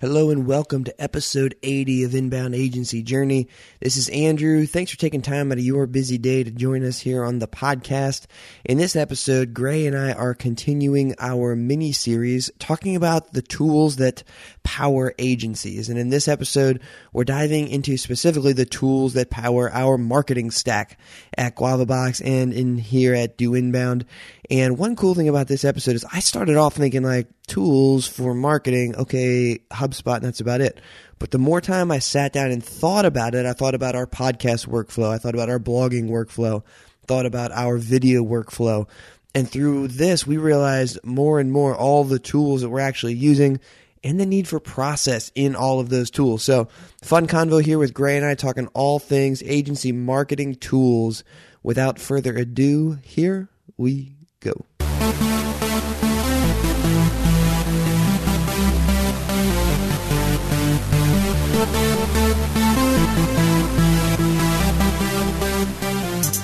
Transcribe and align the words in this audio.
Hello 0.00 0.30
and 0.30 0.46
welcome 0.46 0.84
to 0.84 1.02
episode 1.02 1.56
80 1.60 2.04
of 2.04 2.14
Inbound 2.14 2.54
Agency 2.54 3.02
Journey. 3.02 3.48
This 3.80 3.96
is 3.96 4.08
Andrew. 4.10 4.64
Thanks 4.64 4.92
for 4.92 4.96
taking 4.96 5.22
time 5.22 5.50
out 5.50 5.58
of 5.58 5.64
your 5.64 5.88
busy 5.88 6.18
day 6.18 6.44
to 6.44 6.52
join 6.52 6.84
us 6.84 7.00
here 7.00 7.24
on 7.24 7.40
the 7.40 7.48
podcast. 7.48 8.26
In 8.64 8.78
this 8.78 8.94
episode, 8.94 9.54
Gray 9.54 9.88
and 9.88 9.98
I 9.98 10.12
are 10.12 10.34
continuing 10.34 11.16
our 11.18 11.56
mini 11.56 11.90
series 11.90 12.48
talking 12.60 12.94
about 12.94 13.32
the 13.32 13.42
tools 13.42 13.96
that 13.96 14.22
power 14.62 15.14
agencies. 15.18 15.88
And 15.88 15.98
in 15.98 16.10
this 16.10 16.28
episode, 16.28 16.80
we're 17.12 17.24
diving 17.24 17.66
into 17.66 17.96
specifically 17.96 18.52
the 18.52 18.66
tools 18.66 19.14
that 19.14 19.30
power 19.30 19.68
our 19.72 19.98
marketing 19.98 20.52
stack 20.52 20.96
at 21.36 21.56
GuavaBox 21.56 22.24
and 22.24 22.52
in 22.52 22.76
here 22.76 23.14
at 23.14 23.36
Do 23.36 23.56
Inbound. 23.56 24.04
And 24.48 24.78
one 24.78 24.94
cool 24.94 25.16
thing 25.16 25.28
about 25.28 25.48
this 25.48 25.64
episode 25.64 25.96
is 25.96 26.06
I 26.12 26.20
started 26.20 26.56
off 26.56 26.74
thinking 26.74 27.02
like 27.02 27.26
tools 27.48 28.06
for 28.06 28.34
marketing, 28.34 28.94
okay, 28.96 29.60
HubSpot, 29.70 30.16
and 30.16 30.24
that's 30.24 30.40
about 30.40 30.60
it. 30.60 30.80
But 31.18 31.30
the 31.32 31.38
more 31.38 31.60
time 31.60 31.90
I 31.90 31.98
sat 31.98 32.32
down 32.32 32.50
and 32.50 32.64
thought 32.64 33.04
about 33.04 33.34
it, 33.34 33.46
I 33.46 33.52
thought 33.52 33.74
about 33.74 33.96
our 33.96 34.06
podcast 34.06 34.68
workflow, 34.68 35.10
I 35.10 35.18
thought 35.18 35.34
about 35.34 35.50
our 35.50 35.58
blogging 35.58 36.08
workflow, 36.08 36.62
thought 37.06 37.26
about 37.26 37.50
our 37.52 37.78
video 37.78 38.22
workflow. 38.22 38.88
And 39.34 39.50
through 39.50 39.88
this, 39.88 40.26
we 40.26 40.36
realized 40.36 40.98
more 41.04 41.40
and 41.40 41.50
more 41.50 41.74
all 41.74 42.04
the 42.04 42.18
tools 42.18 42.62
that 42.62 42.70
we're 42.70 42.80
actually 42.80 43.14
using 43.14 43.60
and 44.04 44.20
the 44.20 44.26
need 44.26 44.46
for 44.46 44.60
process 44.60 45.32
in 45.34 45.56
all 45.56 45.80
of 45.80 45.88
those 45.88 46.10
tools. 46.10 46.42
So, 46.42 46.68
fun 47.02 47.26
convo 47.26 47.62
here 47.62 47.78
with 47.78 47.94
Gray 47.94 48.16
and 48.16 48.24
I 48.24 48.34
talking 48.34 48.68
all 48.68 48.98
things 48.98 49.42
agency 49.42 49.92
marketing 49.92 50.56
tools. 50.56 51.24
Without 51.62 51.98
further 51.98 52.36
ado, 52.36 52.98
here 53.02 53.48
we 53.76 54.12
go. 54.40 54.64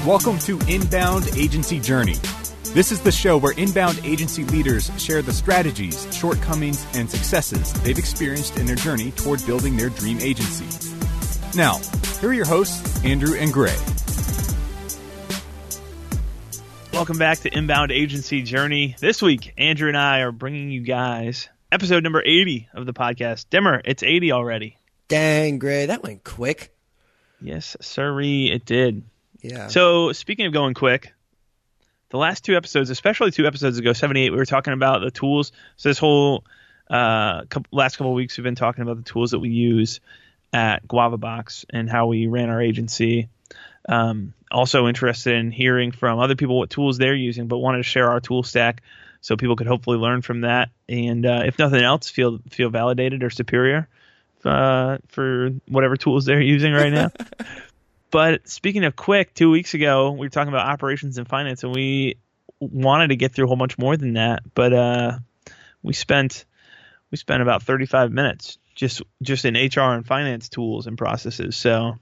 Welcome 0.04 0.38
to 0.40 0.60
Inbound 0.68 1.30
Agency 1.34 1.80
Journey. 1.80 2.16
This 2.74 2.92
is 2.92 3.00
the 3.00 3.10
show 3.10 3.38
where 3.38 3.54
inbound 3.54 3.98
agency 4.04 4.44
leaders 4.44 4.90
share 5.02 5.22
the 5.22 5.32
strategies, 5.32 6.06
shortcomings, 6.14 6.86
and 6.92 7.08
successes 7.08 7.72
they've 7.82 7.96
experienced 7.96 8.58
in 8.58 8.66
their 8.66 8.76
journey 8.76 9.12
toward 9.12 9.44
building 9.46 9.78
their 9.78 9.88
dream 9.88 10.20
agency. 10.20 10.66
Now, 11.56 11.78
here 12.20 12.28
are 12.28 12.34
your 12.34 12.44
hosts, 12.44 13.02
Andrew 13.02 13.34
and 13.34 13.50
Gray. 13.50 13.78
Welcome 16.92 17.16
back 17.16 17.38
to 17.38 17.48
Inbound 17.48 17.90
Agency 17.90 18.42
Journey. 18.42 18.96
This 19.00 19.22
week, 19.22 19.54
Andrew 19.56 19.88
and 19.88 19.96
I 19.96 20.20
are 20.20 20.32
bringing 20.32 20.70
you 20.70 20.82
guys 20.82 21.48
episode 21.72 22.02
number 22.02 22.22
80 22.22 22.68
of 22.74 22.84
the 22.84 22.92
podcast. 22.92 23.46
Dimmer, 23.48 23.80
it's 23.86 24.02
80 24.02 24.32
already. 24.32 24.76
Dang, 25.08 25.58
Gray, 25.58 25.86
that 25.86 26.02
went 26.02 26.24
quick. 26.24 26.76
Yes, 27.40 27.74
sirree, 27.80 28.52
it 28.52 28.66
did. 28.66 29.04
Yeah. 29.44 29.68
So, 29.68 30.12
speaking 30.12 30.46
of 30.46 30.52
going 30.54 30.72
quick, 30.72 31.12
the 32.08 32.16
last 32.16 32.44
two 32.44 32.56
episodes, 32.56 32.88
especially 32.88 33.30
two 33.30 33.46
episodes 33.46 33.76
ago, 33.76 33.92
78, 33.92 34.30
we 34.30 34.36
were 34.38 34.46
talking 34.46 34.72
about 34.72 35.02
the 35.02 35.10
tools. 35.10 35.52
So, 35.76 35.90
this 35.90 35.98
whole 35.98 36.44
uh, 36.88 37.44
couple, 37.44 37.68
last 37.70 37.96
couple 37.96 38.12
of 38.12 38.16
weeks, 38.16 38.38
we've 38.38 38.44
been 38.44 38.54
talking 38.54 38.82
about 38.82 38.96
the 38.96 39.02
tools 39.02 39.32
that 39.32 39.40
we 39.40 39.50
use 39.50 40.00
at 40.52 40.88
GuavaBox 40.88 41.66
and 41.68 41.90
how 41.90 42.06
we 42.06 42.26
ran 42.26 42.48
our 42.48 42.62
agency. 42.62 43.28
Um, 43.86 44.32
also 44.50 44.86
interested 44.86 45.34
in 45.34 45.50
hearing 45.50 45.92
from 45.92 46.18
other 46.18 46.36
people 46.36 46.58
what 46.58 46.70
tools 46.70 46.96
they're 46.96 47.14
using, 47.14 47.46
but 47.46 47.58
wanted 47.58 47.78
to 47.78 47.84
share 47.84 48.08
our 48.08 48.20
tool 48.20 48.42
stack 48.42 48.82
so 49.20 49.36
people 49.36 49.56
could 49.56 49.66
hopefully 49.66 49.98
learn 49.98 50.22
from 50.22 50.42
that. 50.42 50.70
And 50.88 51.26
uh, 51.26 51.42
if 51.44 51.58
nothing 51.58 51.82
else, 51.82 52.08
feel 52.08 52.38
feel 52.48 52.70
validated 52.70 53.22
or 53.22 53.28
superior 53.28 53.88
uh, 54.44 54.98
for 55.08 55.50
whatever 55.68 55.96
tools 55.96 56.24
they're 56.24 56.40
using 56.54 56.72
right 56.72 56.92
now. 56.92 57.10
but 58.14 58.48
speaking 58.48 58.84
of 58.84 58.94
quick, 58.94 59.34
two 59.34 59.50
weeks 59.50 59.74
ago 59.74 60.12
we 60.12 60.20
were 60.20 60.30
talking 60.30 60.52
about 60.52 60.68
operations 60.68 61.18
and 61.18 61.26
finance, 61.26 61.64
and 61.64 61.74
we 61.74 62.14
wanted 62.60 63.08
to 63.08 63.16
get 63.16 63.32
through 63.32 63.46
a 63.46 63.48
whole 63.48 63.56
bunch 63.56 63.76
more 63.76 63.96
than 63.96 64.12
that, 64.12 64.44
but 64.54 64.72
uh, 64.72 65.18
we 65.82 65.94
spent 65.94 66.44
we 67.10 67.16
spent 67.16 67.42
about 67.42 67.64
35 67.64 68.12
minutes 68.12 68.58
just 68.76 69.02
just 69.20 69.44
in 69.44 69.54
HR 69.54 69.94
and 69.94 70.06
finance 70.06 70.48
tools 70.48 70.86
and 70.86 70.96
processes. 70.96 71.56
So 71.56 71.98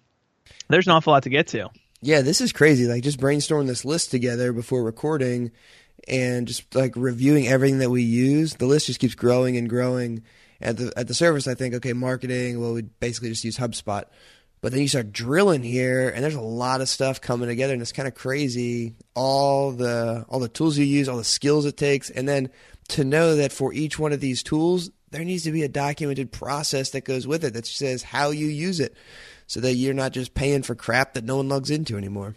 there's 0.68 0.86
an 0.86 0.92
awful 0.92 1.14
lot 1.14 1.22
to 1.22 1.30
get 1.30 1.46
to. 1.46 1.70
Yeah, 2.02 2.20
this 2.20 2.42
is 2.42 2.52
crazy. 2.52 2.86
Like 2.86 3.02
just 3.02 3.18
brainstorming 3.18 3.66
this 3.66 3.86
list 3.86 4.10
together 4.10 4.52
before 4.52 4.82
recording 4.82 5.50
and 6.06 6.46
just 6.46 6.74
like 6.74 6.92
reviewing 6.94 7.48
everything 7.48 7.78
that 7.78 7.88
we 7.88 8.02
use. 8.02 8.56
The 8.56 8.66
list 8.66 8.88
just 8.88 9.00
keeps 9.00 9.14
growing 9.14 9.56
and 9.56 9.66
growing. 9.66 10.24
At 10.60 10.76
the 10.76 10.92
at 10.94 11.08
the 11.08 11.14
surface, 11.14 11.48
I 11.48 11.54
think, 11.54 11.74
okay, 11.76 11.94
marketing, 11.94 12.60
well, 12.60 12.74
we 12.74 12.82
basically 12.82 13.30
just 13.30 13.44
use 13.44 13.56
HubSpot. 13.56 14.04
But 14.62 14.70
then 14.70 14.80
you 14.80 14.88
start 14.88 15.12
drilling 15.12 15.64
here, 15.64 16.08
and 16.08 16.22
there's 16.22 16.36
a 16.36 16.40
lot 16.40 16.80
of 16.80 16.88
stuff 16.88 17.20
coming 17.20 17.48
together, 17.48 17.72
and 17.72 17.82
it's 17.82 17.90
kind 17.90 18.06
of 18.06 18.14
crazy. 18.14 18.94
All 19.14 19.72
the 19.72 20.24
all 20.28 20.38
the 20.38 20.48
tools 20.48 20.78
you 20.78 20.84
use, 20.84 21.08
all 21.08 21.16
the 21.16 21.24
skills 21.24 21.66
it 21.66 21.76
takes, 21.76 22.10
and 22.10 22.28
then 22.28 22.48
to 22.88 23.04
know 23.04 23.36
that 23.36 23.52
for 23.52 23.72
each 23.72 23.98
one 23.98 24.12
of 24.12 24.20
these 24.20 24.42
tools, 24.44 24.90
there 25.10 25.24
needs 25.24 25.42
to 25.44 25.52
be 25.52 25.64
a 25.64 25.68
documented 25.68 26.30
process 26.30 26.90
that 26.90 27.04
goes 27.04 27.26
with 27.26 27.44
it 27.44 27.54
that 27.54 27.66
says 27.66 28.04
how 28.04 28.30
you 28.30 28.46
use 28.46 28.78
it 28.78 28.96
so 29.48 29.60
that 29.60 29.74
you're 29.74 29.94
not 29.94 30.12
just 30.12 30.32
paying 30.32 30.62
for 30.62 30.74
crap 30.74 31.14
that 31.14 31.24
no 31.24 31.36
one 31.36 31.48
logs 31.48 31.70
into 31.70 31.96
anymore. 31.96 32.36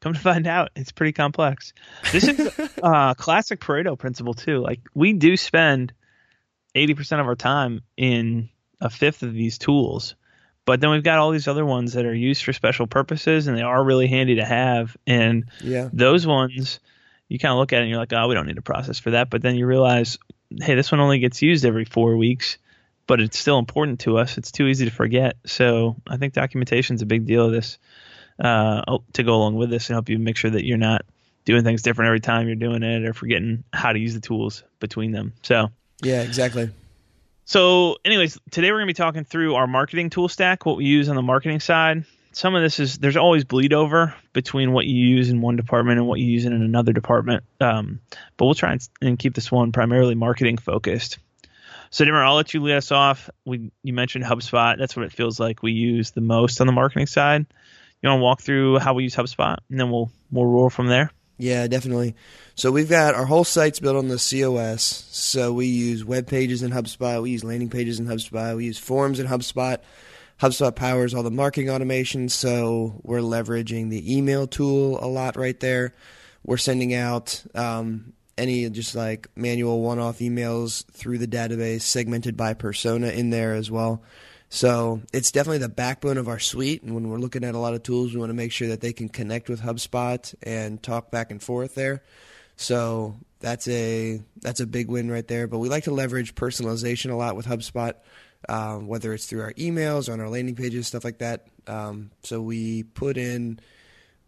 Come 0.00 0.14
to 0.14 0.20
find 0.20 0.46
out, 0.46 0.70
it's 0.74 0.90
pretty 0.90 1.12
complex. 1.12 1.72
This 2.10 2.26
is 2.26 2.58
a 2.58 2.70
uh, 2.84 3.14
classic 3.14 3.60
Pareto 3.60 3.96
principle 3.96 4.34
too. 4.34 4.58
Like 4.60 4.80
we 4.94 5.12
do 5.12 5.36
spend 5.36 5.92
eighty 6.74 6.94
percent 6.94 7.20
of 7.20 7.26
our 7.26 7.36
time 7.36 7.82
in 7.96 8.48
a 8.80 8.88
fifth 8.88 9.22
of 9.22 9.34
these 9.34 9.58
tools, 9.58 10.16
but 10.64 10.80
then 10.80 10.90
we've 10.90 11.02
got 11.02 11.18
all 11.18 11.30
these 11.30 11.48
other 11.48 11.64
ones 11.66 11.94
that 11.94 12.04
are 12.04 12.14
used 12.14 12.44
for 12.44 12.52
special 12.52 12.86
purposes, 12.86 13.46
and 13.46 13.56
they 13.56 13.62
are 13.62 13.82
really 13.82 14.06
handy 14.06 14.36
to 14.36 14.44
have. 14.44 14.96
And 15.06 15.44
Yeah. 15.60 15.88
those 15.92 16.26
ones, 16.26 16.78
you 17.28 17.38
kind 17.38 17.52
of 17.52 17.58
look 17.58 17.72
at 17.72 17.78
it 17.78 17.82
and 17.82 17.90
you're 17.90 17.98
like, 17.98 18.12
oh, 18.12 18.28
we 18.28 18.34
don't 18.34 18.46
need 18.46 18.58
a 18.58 18.62
process 18.62 18.98
for 18.98 19.12
that. 19.12 19.30
But 19.30 19.42
then 19.42 19.56
you 19.56 19.66
realize, 19.66 20.18
hey, 20.60 20.74
this 20.74 20.92
one 20.92 21.00
only 21.00 21.18
gets 21.18 21.42
used 21.42 21.64
every 21.64 21.84
four 21.84 22.16
weeks, 22.16 22.58
but 23.06 23.20
it's 23.20 23.38
still 23.38 23.58
important 23.58 24.00
to 24.00 24.18
us. 24.18 24.38
It's 24.38 24.52
too 24.52 24.66
easy 24.66 24.84
to 24.84 24.90
forget. 24.90 25.36
So 25.46 25.96
I 26.06 26.16
think 26.18 26.34
documentation 26.34 26.94
is 26.96 27.02
a 27.02 27.06
big 27.06 27.26
deal 27.26 27.46
of 27.46 27.52
this 27.52 27.78
uh, 28.38 28.98
to 29.14 29.22
go 29.22 29.34
along 29.34 29.56
with 29.56 29.70
this 29.70 29.88
and 29.88 29.94
help 29.94 30.08
you 30.08 30.18
make 30.18 30.36
sure 30.36 30.50
that 30.50 30.64
you're 30.64 30.78
not 30.78 31.04
doing 31.44 31.64
things 31.64 31.82
different 31.82 32.06
every 32.06 32.20
time 32.20 32.46
you're 32.46 32.56
doing 32.56 32.82
it 32.82 33.04
or 33.04 33.12
forgetting 33.14 33.64
how 33.72 33.92
to 33.92 33.98
use 33.98 34.14
the 34.14 34.20
tools 34.20 34.62
between 34.78 35.10
them. 35.10 35.32
So, 35.42 35.70
Yeah, 36.02 36.22
exactly. 36.22 36.70
So 37.44 37.96
anyways, 38.04 38.38
today 38.50 38.70
we're 38.70 38.78
going 38.78 38.88
to 38.88 38.94
be 38.94 38.96
talking 38.96 39.24
through 39.24 39.54
our 39.54 39.66
marketing 39.66 40.10
tool 40.10 40.28
stack, 40.28 40.64
what 40.66 40.76
we 40.76 40.84
use 40.84 41.08
on 41.08 41.16
the 41.16 41.22
marketing 41.22 41.60
side. 41.60 42.04
Some 42.32 42.54
of 42.54 42.62
this 42.62 42.80
is 42.80 42.98
there's 42.98 43.16
always 43.16 43.44
bleed 43.44 43.72
over 43.74 44.14
between 44.32 44.72
what 44.72 44.86
you 44.86 44.94
use 44.94 45.28
in 45.28 45.42
one 45.42 45.56
department 45.56 45.98
and 45.98 46.08
what 46.08 46.18
you 46.18 46.26
use 46.26 46.46
in 46.46 46.52
another 46.52 46.92
department. 46.92 47.44
Um, 47.60 48.00
but 48.36 48.46
we'll 48.46 48.54
try 48.54 48.72
and, 48.72 48.88
and 49.02 49.18
keep 49.18 49.34
this 49.34 49.52
one 49.52 49.72
primarily 49.72 50.14
marketing 50.14 50.56
focused. 50.56 51.18
So, 51.90 52.06
Dimmer, 52.06 52.24
I'll 52.24 52.36
let 52.36 52.54
you 52.54 52.62
lead 52.62 52.76
us 52.76 52.90
off. 52.90 53.28
We 53.44 53.70
you 53.82 53.92
mentioned 53.92 54.24
HubSpot. 54.24 54.78
That's 54.78 54.96
what 54.96 55.04
it 55.04 55.12
feels 55.12 55.38
like 55.38 55.62
we 55.62 55.72
use 55.72 56.12
the 56.12 56.22
most 56.22 56.62
on 56.62 56.66
the 56.66 56.72
marketing 56.72 57.06
side. 57.06 57.44
You 58.00 58.08
want 58.08 58.20
to 58.20 58.22
walk 58.22 58.40
through 58.40 58.78
how 58.78 58.94
we 58.94 59.02
use 59.02 59.14
HubSpot, 59.14 59.58
and 59.68 59.78
then 59.78 59.90
we'll 59.90 60.10
we'll 60.30 60.46
roll 60.46 60.70
from 60.70 60.86
there. 60.86 61.10
Yeah, 61.38 61.66
definitely. 61.66 62.14
So 62.54 62.70
we've 62.70 62.88
got 62.88 63.14
our 63.14 63.24
whole 63.24 63.44
site's 63.44 63.80
built 63.80 63.96
on 63.96 64.08
the 64.08 64.16
COS. 64.16 65.06
So 65.10 65.52
we 65.52 65.66
use 65.66 66.04
web 66.04 66.26
pages 66.26 66.62
in 66.62 66.70
HubSpot. 66.70 67.22
We 67.22 67.30
use 67.30 67.44
landing 67.44 67.70
pages 67.70 67.98
in 67.98 68.06
HubSpot. 68.06 68.56
We 68.56 68.66
use 68.66 68.78
forms 68.78 69.18
in 69.18 69.26
HubSpot. 69.26 69.78
HubSpot 70.40 70.74
powers 70.74 71.14
all 71.14 71.22
the 71.22 71.30
marketing 71.30 71.70
automation. 71.70 72.28
So 72.28 73.00
we're 73.02 73.20
leveraging 73.20 73.90
the 73.90 74.16
email 74.16 74.46
tool 74.46 75.02
a 75.02 75.06
lot 75.06 75.36
right 75.36 75.58
there. 75.58 75.94
We're 76.44 76.56
sending 76.56 76.94
out 76.94 77.42
um, 77.54 78.12
any 78.36 78.68
just 78.70 78.94
like 78.94 79.28
manual 79.36 79.80
one 79.80 79.98
off 79.98 80.18
emails 80.18 80.84
through 80.86 81.18
the 81.18 81.28
database, 81.28 81.82
segmented 81.82 82.36
by 82.36 82.54
persona 82.54 83.08
in 83.08 83.30
there 83.30 83.54
as 83.54 83.70
well. 83.70 84.02
So 84.54 85.00
it's 85.14 85.32
definitely 85.32 85.58
the 85.58 85.70
backbone 85.70 86.18
of 86.18 86.28
our 86.28 86.38
suite. 86.38 86.82
And 86.82 86.94
when 86.94 87.08
we're 87.08 87.16
looking 87.16 87.42
at 87.42 87.54
a 87.54 87.58
lot 87.58 87.72
of 87.72 87.82
tools, 87.82 88.12
we 88.12 88.20
want 88.20 88.28
to 88.28 88.34
make 88.34 88.52
sure 88.52 88.68
that 88.68 88.82
they 88.82 88.92
can 88.92 89.08
connect 89.08 89.48
with 89.48 89.62
HubSpot 89.62 90.34
and 90.42 90.80
talk 90.82 91.10
back 91.10 91.30
and 91.30 91.42
forth 91.42 91.74
there. 91.74 92.02
So 92.56 93.16
that's 93.40 93.66
a 93.68 94.20
that's 94.42 94.60
a 94.60 94.66
big 94.66 94.88
win 94.88 95.10
right 95.10 95.26
there. 95.26 95.46
But 95.46 95.60
we 95.60 95.70
like 95.70 95.84
to 95.84 95.90
leverage 95.90 96.34
personalization 96.34 97.10
a 97.10 97.14
lot 97.14 97.34
with 97.34 97.46
HubSpot, 97.46 97.94
um, 98.46 98.88
whether 98.88 99.14
it's 99.14 99.24
through 99.24 99.40
our 99.40 99.54
emails, 99.54 100.10
or 100.10 100.12
on 100.12 100.20
our 100.20 100.28
landing 100.28 100.54
pages, 100.54 100.86
stuff 100.86 101.02
like 101.02 101.20
that. 101.20 101.46
Um, 101.66 102.10
so 102.22 102.42
we 102.42 102.82
put 102.82 103.16
in 103.16 103.58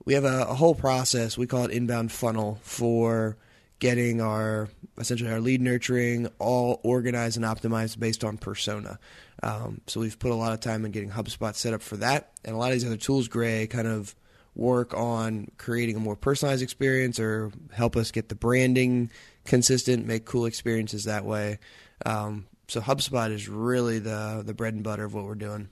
we 0.06 0.14
have 0.14 0.24
a, 0.24 0.46
a 0.48 0.54
whole 0.54 0.74
process. 0.74 1.36
We 1.36 1.46
call 1.46 1.66
it 1.66 1.70
inbound 1.70 2.12
funnel 2.12 2.60
for 2.62 3.36
getting 3.78 4.22
our 4.22 4.70
essentially 4.96 5.30
our 5.30 5.40
lead 5.40 5.60
nurturing 5.60 6.28
all 6.38 6.80
organized 6.82 7.36
and 7.36 7.44
optimized 7.44 7.98
based 7.98 8.24
on 8.24 8.38
persona. 8.38 8.98
Um, 9.44 9.82
so 9.87 10.00
we've 10.00 10.19
put 10.19 10.31
a 10.31 10.35
lot 10.35 10.55
of 10.55 10.61
time 10.61 10.87
in 10.87 10.91
getting 10.91 11.11
HubSpot 11.11 11.55
set 11.55 11.75
up 11.75 11.82
for 11.82 11.99
that, 11.99 12.32
and 12.44 12.55
a 12.55 12.58
lot 12.58 12.69
of 12.69 12.73
these 12.73 12.87
other 12.87 12.96
tools, 12.96 13.29
Gray, 13.29 13.67
kind 13.67 13.87
of 13.87 14.14
work 14.55 14.94
on 14.94 15.50
creating 15.58 15.96
a 15.96 16.00
more 16.00 16.17
personalized 16.17 16.62
experience 16.62 17.20
or 17.20 17.52
help 17.73 17.94
us 17.94 18.11
get 18.11 18.31
the 18.31 18.35
branding 18.35 19.11
consistent, 19.44 20.06
make 20.06 20.25
cool 20.25 20.46
experiences 20.46 21.05
that 21.05 21.25
way. 21.25 21.58
Um, 22.06 22.46
so 22.69 22.81
HubSpot 22.81 23.31
is 23.31 23.46
really 23.46 23.99
the 23.99 24.43
the 24.44 24.55
bread 24.55 24.73
and 24.73 24.82
butter 24.82 25.05
of 25.05 25.12
what 25.12 25.25
we're 25.25 25.35
doing. 25.35 25.69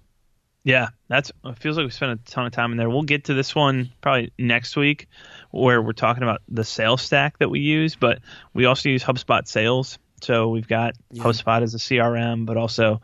Yeah, 0.65 0.89
that's 1.09 1.33
it 1.43 1.59
feels 1.59 1.79
like 1.79 1.85
we 1.85 1.91
spent 1.91 2.13
a 2.13 2.31
ton 2.31 2.45
of 2.45 2.53
time 2.53 2.73
in 2.73 2.77
there. 2.77 2.91
We'll 2.91 3.03
get 3.03 3.25
to 3.25 3.35
this 3.35 3.55
one 3.55 3.91
probably 4.03 4.33
next 4.39 4.77
week 4.77 5.09
where 5.51 5.81
we're 5.81 5.93
talking 5.93 6.23
about 6.23 6.43
the 6.47 6.65
sales 6.65 7.01
stack 7.01 7.39
that 7.39 7.49
we 7.49 7.61
use, 7.61 7.97
but 7.97 8.19
we 8.53 8.67
also 8.67 8.91
use 8.91 9.03
HubSpot 9.03 9.47
sales. 9.49 9.99
So 10.21 10.51
we've 10.51 10.69
got 10.69 10.95
yeah. 11.11 11.25
HubSpot 11.25 11.63
as 11.63 11.75
a 11.75 11.79
CRM, 11.79 12.45
but 12.45 12.57
also 12.57 13.01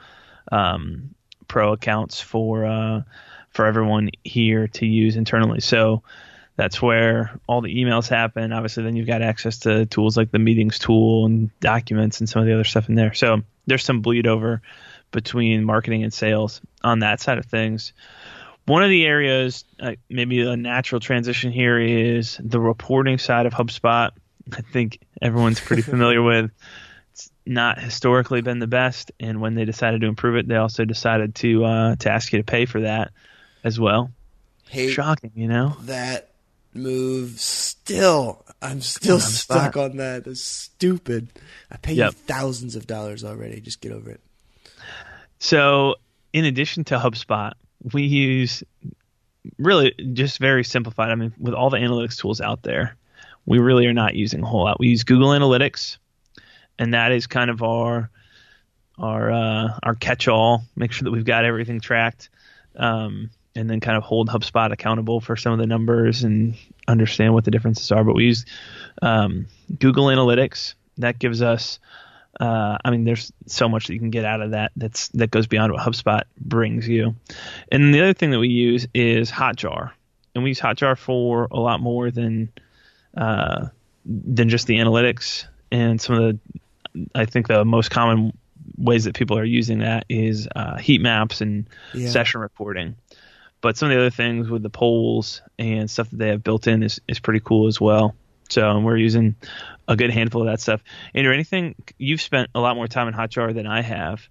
um, 0.52 1.14
pro 1.46 1.72
accounts 1.72 2.20
for 2.20 2.64
uh, 2.64 3.02
for 3.50 3.66
everyone 3.66 4.10
here 4.24 4.68
to 4.68 4.86
use 4.86 5.16
internally. 5.16 5.60
So 5.60 6.02
that's 6.56 6.82
where 6.82 7.38
all 7.46 7.60
the 7.60 7.74
emails 7.82 8.08
happen. 8.08 8.52
Obviously, 8.52 8.82
then 8.82 8.96
you've 8.96 9.06
got 9.06 9.22
access 9.22 9.60
to 9.60 9.86
tools 9.86 10.16
like 10.16 10.32
the 10.32 10.38
meetings 10.40 10.78
tool 10.78 11.24
and 11.24 11.50
documents 11.60 12.18
and 12.20 12.28
some 12.28 12.42
of 12.42 12.46
the 12.46 12.54
other 12.54 12.64
stuff 12.64 12.88
in 12.88 12.96
there. 12.96 13.14
So 13.14 13.42
there's 13.66 13.84
some 13.84 14.00
bleed 14.00 14.26
over 14.26 14.60
between 15.10 15.64
marketing 15.64 16.02
and 16.02 16.12
sales 16.12 16.60
on 16.82 16.98
that 17.00 17.20
side 17.20 17.38
of 17.38 17.46
things. 17.46 17.92
One 18.66 18.82
of 18.82 18.90
the 18.90 19.06
areas, 19.06 19.64
uh, 19.80 19.92
maybe 20.10 20.40
a 20.42 20.56
natural 20.56 21.00
transition 21.00 21.52
here, 21.52 21.78
is 21.78 22.38
the 22.42 22.60
reporting 22.60 23.18
side 23.18 23.46
of 23.46 23.54
HubSpot. 23.54 24.10
I 24.52 24.60
think 24.60 24.98
everyone's 25.22 25.60
pretty 25.60 25.82
familiar 25.94 26.22
with. 26.22 26.50
Not 27.48 27.78
historically 27.80 28.42
been 28.42 28.58
the 28.58 28.66
best, 28.66 29.10
and 29.18 29.40
when 29.40 29.54
they 29.54 29.64
decided 29.64 30.02
to 30.02 30.06
improve 30.06 30.36
it, 30.36 30.46
they 30.46 30.56
also 30.56 30.84
decided 30.84 31.34
to 31.36 31.64
uh, 31.64 31.96
to 31.96 32.10
ask 32.10 32.32
you 32.32 32.38
to 32.38 32.44
pay 32.44 32.66
for 32.66 32.82
that 32.82 33.10
as 33.64 33.80
well. 33.80 34.10
Hate 34.68 34.90
Shocking, 34.90 35.32
you 35.34 35.48
know 35.48 35.74
that 35.84 36.30
move. 36.74 37.40
Still, 37.40 38.44
I'm 38.60 38.82
still 38.82 39.14
on, 39.14 39.20
stuck 39.22 39.76
on 39.78 39.96
that. 39.96 40.26
It's 40.26 40.42
stupid. 40.42 41.28
I 41.70 41.78
paid 41.78 41.96
yep. 41.96 42.12
you 42.12 42.18
thousands 42.18 42.76
of 42.76 42.86
dollars 42.86 43.24
already. 43.24 43.60
Just 43.62 43.80
get 43.80 43.92
over 43.92 44.10
it. 44.10 44.20
So, 45.38 45.96
in 46.34 46.44
addition 46.44 46.84
to 46.84 46.98
HubSpot, 46.98 47.52
we 47.92 48.02
use 48.02 48.62
really 49.58 49.94
just 50.12 50.38
very 50.38 50.64
simplified. 50.64 51.10
I 51.10 51.14
mean, 51.14 51.32
with 51.38 51.54
all 51.54 51.70
the 51.70 51.78
analytics 51.78 52.18
tools 52.18 52.40
out 52.40 52.62
there, 52.62 52.96
we 53.46 53.58
really 53.58 53.86
are 53.86 53.94
not 53.94 54.14
using 54.14 54.42
a 54.42 54.46
whole 54.46 54.64
lot. 54.64 54.78
We 54.78 54.88
use 54.88 55.04
Google 55.04 55.30
Analytics, 55.30 55.96
and 56.78 56.94
that 56.94 57.12
is 57.12 57.26
kind 57.26 57.50
of 57.50 57.62
our 57.62 58.10
our 58.98 59.30
uh, 59.30 59.78
our 59.82 59.94
catch-all. 59.94 60.62
Make 60.76 60.92
sure 60.92 61.04
that 61.04 61.12
we've 61.12 61.24
got 61.24 61.44
everything 61.44 61.80
tracked, 61.80 62.30
um, 62.76 63.30
and 63.54 63.68
then 63.68 63.80
kind 63.80 63.96
of 63.96 64.02
hold 64.02 64.28
HubSpot 64.28 64.72
accountable 64.72 65.20
for 65.20 65.36
some 65.36 65.52
of 65.52 65.58
the 65.58 65.66
numbers 65.66 66.24
and 66.24 66.54
understand 66.86 67.34
what 67.34 67.44
the 67.44 67.50
differences 67.50 67.90
are. 67.92 68.04
But 68.04 68.14
we 68.14 68.24
use 68.24 68.46
um, 69.02 69.46
Google 69.78 70.06
Analytics. 70.06 70.74
That 70.98 71.18
gives 71.18 71.42
us 71.42 71.78
uh, 72.38 72.78
I 72.84 72.90
mean, 72.90 73.04
there's 73.04 73.32
so 73.46 73.68
much 73.68 73.86
that 73.86 73.94
you 73.94 74.00
can 74.00 74.10
get 74.10 74.24
out 74.24 74.40
of 74.40 74.52
that 74.52 74.70
that's 74.76 75.08
that 75.08 75.30
goes 75.30 75.46
beyond 75.46 75.72
what 75.72 75.82
HubSpot 75.82 76.22
brings 76.38 76.86
you. 76.86 77.16
And 77.72 77.92
the 77.92 78.00
other 78.00 78.14
thing 78.14 78.30
that 78.30 78.38
we 78.38 78.48
use 78.48 78.86
is 78.94 79.30
Hotjar, 79.30 79.90
and 80.34 80.44
we 80.44 80.50
use 80.50 80.60
Hotjar 80.60 80.96
for 80.96 81.48
a 81.50 81.58
lot 81.58 81.80
more 81.80 82.10
than 82.10 82.50
uh, 83.16 83.68
than 84.04 84.48
just 84.48 84.66
the 84.66 84.76
analytics. 84.76 85.46
And 85.70 86.00
some 86.00 86.16
of 86.16 86.22
the, 86.22 86.60
I 87.14 87.24
think 87.24 87.48
the 87.48 87.64
most 87.64 87.90
common 87.90 88.36
ways 88.76 89.04
that 89.04 89.14
people 89.14 89.38
are 89.38 89.44
using 89.44 89.78
that 89.80 90.04
is 90.08 90.48
uh, 90.54 90.76
heat 90.76 91.00
maps 91.00 91.40
and 91.40 91.68
yeah. 91.94 92.08
session 92.08 92.40
reporting. 92.40 92.96
But 93.60 93.76
some 93.76 93.90
of 93.90 93.94
the 93.94 94.00
other 94.00 94.10
things 94.10 94.48
with 94.48 94.62
the 94.62 94.70
polls 94.70 95.42
and 95.58 95.90
stuff 95.90 96.10
that 96.10 96.16
they 96.16 96.28
have 96.28 96.44
built 96.44 96.66
in 96.66 96.82
is, 96.82 97.00
is 97.08 97.18
pretty 97.18 97.40
cool 97.40 97.66
as 97.66 97.80
well. 97.80 98.14
So 98.50 98.78
we're 98.78 98.96
using 98.96 99.34
a 99.86 99.96
good 99.96 100.10
handful 100.10 100.42
of 100.42 100.46
that 100.48 100.60
stuff. 100.60 100.82
Andrew, 101.14 101.34
anything 101.34 101.74
you've 101.98 102.22
spent 102.22 102.50
a 102.54 102.60
lot 102.60 102.76
more 102.76 102.86
time 102.86 103.08
in 103.08 103.14
Hotjar 103.14 103.54
than 103.54 103.66
I 103.66 103.82
have. 103.82 104.28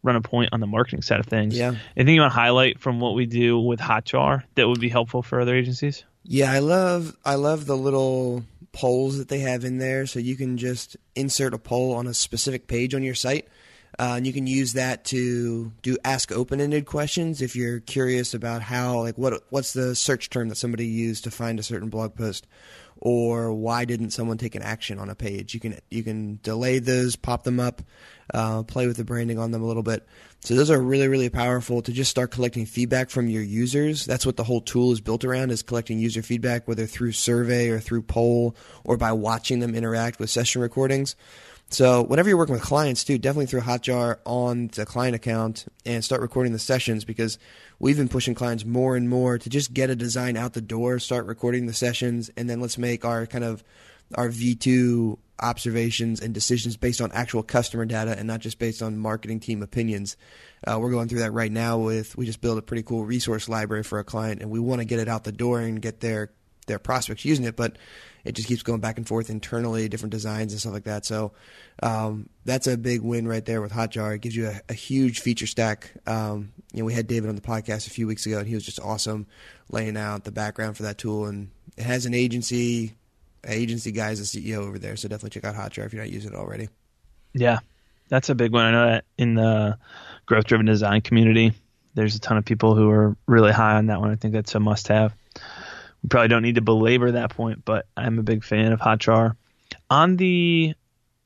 Run 0.00 0.14
a 0.14 0.20
point 0.20 0.50
on 0.52 0.60
the 0.60 0.66
marketing 0.68 1.02
side 1.02 1.18
of 1.18 1.26
things. 1.26 1.58
Yeah. 1.58 1.74
Anything 1.96 2.14
you 2.14 2.20
want 2.20 2.32
to 2.32 2.38
highlight 2.38 2.78
from 2.78 3.00
what 3.00 3.14
we 3.14 3.26
do 3.26 3.58
with 3.58 3.80
Hotjar 3.80 4.44
that 4.54 4.68
would 4.68 4.80
be 4.80 4.88
helpful 4.88 5.22
for 5.22 5.40
other 5.40 5.56
agencies? 5.56 6.04
Yeah, 6.30 6.52
I 6.52 6.58
love 6.58 7.16
I 7.24 7.36
love 7.36 7.64
the 7.64 7.76
little 7.76 8.44
polls 8.72 9.16
that 9.16 9.28
they 9.28 9.38
have 9.38 9.64
in 9.64 9.78
there, 9.78 10.06
so 10.06 10.18
you 10.18 10.36
can 10.36 10.58
just 10.58 10.94
insert 11.16 11.54
a 11.54 11.58
poll 11.58 11.94
on 11.94 12.06
a 12.06 12.12
specific 12.12 12.66
page 12.66 12.94
on 12.94 13.02
your 13.02 13.14
site. 13.14 13.48
Uh, 13.98 14.14
and 14.18 14.26
you 14.26 14.34
can 14.34 14.46
use 14.46 14.74
that 14.74 15.06
to 15.06 15.72
do 15.80 15.96
ask 16.04 16.30
open-ended 16.30 16.84
questions 16.84 17.40
if 17.40 17.56
you're 17.56 17.80
curious 17.80 18.34
about 18.34 18.60
how 18.60 19.00
like 19.00 19.16
what 19.16 19.42
what's 19.48 19.72
the 19.72 19.94
search 19.94 20.28
term 20.28 20.50
that 20.50 20.56
somebody 20.56 20.84
used 20.84 21.24
to 21.24 21.30
find 21.30 21.58
a 21.58 21.62
certain 21.62 21.88
blog 21.88 22.14
post 22.14 22.46
or 22.98 23.54
why 23.54 23.86
didn't 23.86 24.10
someone 24.10 24.36
take 24.36 24.54
an 24.54 24.62
action 24.62 24.98
on 24.98 25.08
a 25.08 25.14
page? 25.14 25.54
You 25.54 25.60
can 25.60 25.78
you 25.90 26.02
can 26.02 26.40
delay 26.42 26.78
those, 26.78 27.16
pop 27.16 27.44
them 27.44 27.58
up, 27.58 27.80
uh, 28.34 28.62
play 28.62 28.86
with 28.86 28.96
the 28.96 29.04
branding 29.04 29.38
on 29.38 29.50
them 29.50 29.62
a 29.62 29.66
little 29.66 29.82
bit. 29.82 30.06
So 30.40 30.54
those 30.54 30.70
are 30.70 30.80
really 30.80 31.08
really 31.08 31.30
powerful 31.30 31.82
to 31.82 31.92
just 31.92 32.10
start 32.10 32.30
collecting 32.30 32.66
feedback 32.66 33.10
from 33.10 33.28
your 33.28 33.42
users. 33.42 34.04
That's 34.04 34.24
what 34.24 34.36
the 34.36 34.44
whole 34.44 34.60
tool 34.60 34.92
is 34.92 35.00
built 35.00 35.24
around: 35.24 35.50
is 35.50 35.62
collecting 35.62 35.98
user 35.98 36.22
feedback, 36.22 36.68
whether 36.68 36.86
through 36.86 37.12
survey 37.12 37.68
or 37.68 37.80
through 37.80 38.02
poll 38.02 38.56
or 38.84 38.96
by 38.96 39.12
watching 39.12 39.60
them 39.60 39.74
interact 39.74 40.18
with 40.18 40.30
session 40.30 40.62
recordings. 40.62 41.16
So 41.70 42.02
whenever 42.02 42.30
you're 42.30 42.38
working 42.38 42.54
with 42.54 42.62
clients 42.62 43.04
too, 43.04 43.18
definitely 43.18 43.46
throw 43.46 43.60
Hotjar 43.60 44.18
on 44.24 44.68
the 44.68 44.86
client 44.86 45.14
account 45.14 45.66
and 45.84 46.02
start 46.02 46.22
recording 46.22 46.54
the 46.54 46.58
sessions 46.58 47.04
because 47.04 47.38
we've 47.78 47.98
been 47.98 48.08
pushing 48.08 48.34
clients 48.34 48.64
more 48.64 48.96
and 48.96 49.08
more 49.08 49.36
to 49.36 49.50
just 49.50 49.74
get 49.74 49.90
a 49.90 49.96
design 49.96 50.36
out 50.36 50.54
the 50.54 50.62
door, 50.62 50.98
start 50.98 51.26
recording 51.26 51.66
the 51.66 51.74
sessions, 51.74 52.30
and 52.38 52.48
then 52.48 52.60
let's 52.60 52.78
make 52.78 53.04
our 53.04 53.26
kind 53.26 53.44
of 53.44 53.62
our 54.14 54.28
V2 54.28 55.18
observations 55.40 56.20
and 56.20 56.34
decisions 56.34 56.76
based 56.76 57.00
on 57.00 57.12
actual 57.12 57.42
customer 57.42 57.84
data 57.84 58.16
and 58.18 58.26
not 58.26 58.40
just 58.40 58.58
based 58.58 58.82
on 58.82 58.98
marketing 58.98 59.40
team 59.40 59.62
opinions. 59.62 60.16
Uh, 60.66 60.78
we're 60.80 60.90
going 60.90 61.08
through 61.08 61.20
that 61.20 61.32
right 61.32 61.52
now 61.52 61.78
with 61.78 62.16
we 62.16 62.26
just 62.26 62.40
built 62.40 62.58
a 62.58 62.62
pretty 62.62 62.82
cool 62.82 63.04
resource 63.04 63.48
library 63.48 63.84
for 63.84 63.98
a 64.00 64.04
client 64.04 64.42
and 64.42 64.50
we 64.50 64.58
want 64.58 64.80
to 64.80 64.84
get 64.84 64.98
it 64.98 65.08
out 65.08 65.24
the 65.24 65.32
door 65.32 65.60
and 65.60 65.80
get 65.80 66.00
their 66.00 66.32
their 66.68 66.78
prospects 66.78 67.24
using 67.24 67.44
it, 67.44 67.56
but 67.56 67.76
it 68.24 68.32
just 68.32 68.46
keeps 68.46 68.62
going 68.62 68.80
back 68.80 68.98
and 68.98 69.08
forth 69.08 69.30
internally, 69.30 69.88
different 69.88 70.12
designs 70.12 70.52
and 70.52 70.60
stuff 70.60 70.74
like 70.74 70.84
that. 70.84 71.04
So 71.04 71.32
um, 71.82 72.28
that's 72.44 72.66
a 72.66 72.76
big 72.76 73.00
win 73.00 73.26
right 73.26 73.44
there 73.44 73.60
with 73.60 73.72
Hotjar. 73.72 74.14
It 74.14 74.20
gives 74.20 74.36
you 74.36 74.48
a, 74.48 74.60
a 74.68 74.74
huge 74.74 75.20
feature 75.20 75.46
stack. 75.46 75.92
Um, 76.06 76.52
you 76.72 76.80
know, 76.80 76.84
we 76.84 76.92
had 76.94 77.06
David 77.06 77.28
on 77.28 77.34
the 77.34 77.40
podcast 77.40 77.86
a 77.86 77.90
few 77.90 78.06
weeks 78.06 78.26
ago, 78.26 78.38
and 78.38 78.46
he 78.46 78.54
was 78.54 78.64
just 78.64 78.80
awesome 78.80 79.26
laying 79.70 79.96
out 79.96 80.24
the 80.24 80.30
background 80.30 80.76
for 80.76 80.84
that 80.84 80.98
tool. 80.98 81.26
And 81.26 81.50
it 81.76 81.84
has 81.84 82.06
an 82.06 82.14
agency. 82.14 82.94
Agency 83.46 83.92
guy 83.92 84.10
is 84.10 84.32
the 84.32 84.40
CEO 84.52 84.58
over 84.58 84.78
there, 84.78 84.96
so 84.96 85.08
definitely 85.08 85.40
check 85.40 85.44
out 85.44 85.54
Hotjar 85.54 85.86
if 85.86 85.92
you're 85.92 86.02
not 86.02 86.10
using 86.10 86.32
it 86.32 86.36
already. 86.36 86.68
Yeah, 87.34 87.60
that's 88.08 88.28
a 88.28 88.34
big 88.34 88.52
one. 88.52 88.64
I 88.64 88.70
know 88.70 88.86
that 88.86 89.04
in 89.16 89.34
the 89.34 89.78
growth 90.26 90.44
driven 90.44 90.66
design 90.66 91.00
community, 91.00 91.52
there's 91.94 92.14
a 92.14 92.20
ton 92.20 92.36
of 92.36 92.44
people 92.44 92.74
who 92.74 92.90
are 92.90 93.16
really 93.26 93.52
high 93.52 93.76
on 93.76 93.86
that 93.86 94.00
one. 94.00 94.10
I 94.10 94.16
think 94.16 94.34
that's 94.34 94.54
a 94.54 94.60
must 94.60 94.88
have 94.88 95.14
we 96.02 96.08
probably 96.08 96.28
don't 96.28 96.42
need 96.42 96.56
to 96.56 96.60
belabor 96.60 97.12
that 97.12 97.30
point, 97.30 97.64
but 97.64 97.86
I'm 97.96 98.18
a 98.18 98.22
big 98.22 98.44
fan 98.44 98.72
of 98.72 98.80
Hotjar. 98.80 99.36
On 99.90 100.16
the 100.16 100.74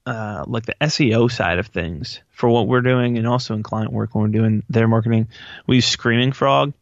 uh, 0.05 0.45
like 0.49 0.67
the 0.67 0.75
SEO 0.81 1.31
side 1.31 1.59
of 1.59 1.69
things 1.69 2.21
for 2.31 2.49
what 2.49 2.67
we're 2.67 2.81
doing, 2.81 3.19
and 3.19 3.27
also 3.27 3.55
in 3.55 3.63
client 3.63 3.93
work 3.93 4.15
when 4.15 4.23
we're 4.23 4.39
doing 4.39 4.63
their 4.69 4.89
marketing, 4.89 5.29
we 5.67 5.77
use 5.77 5.87
Screaming 5.87 6.33
Frog 6.33 6.73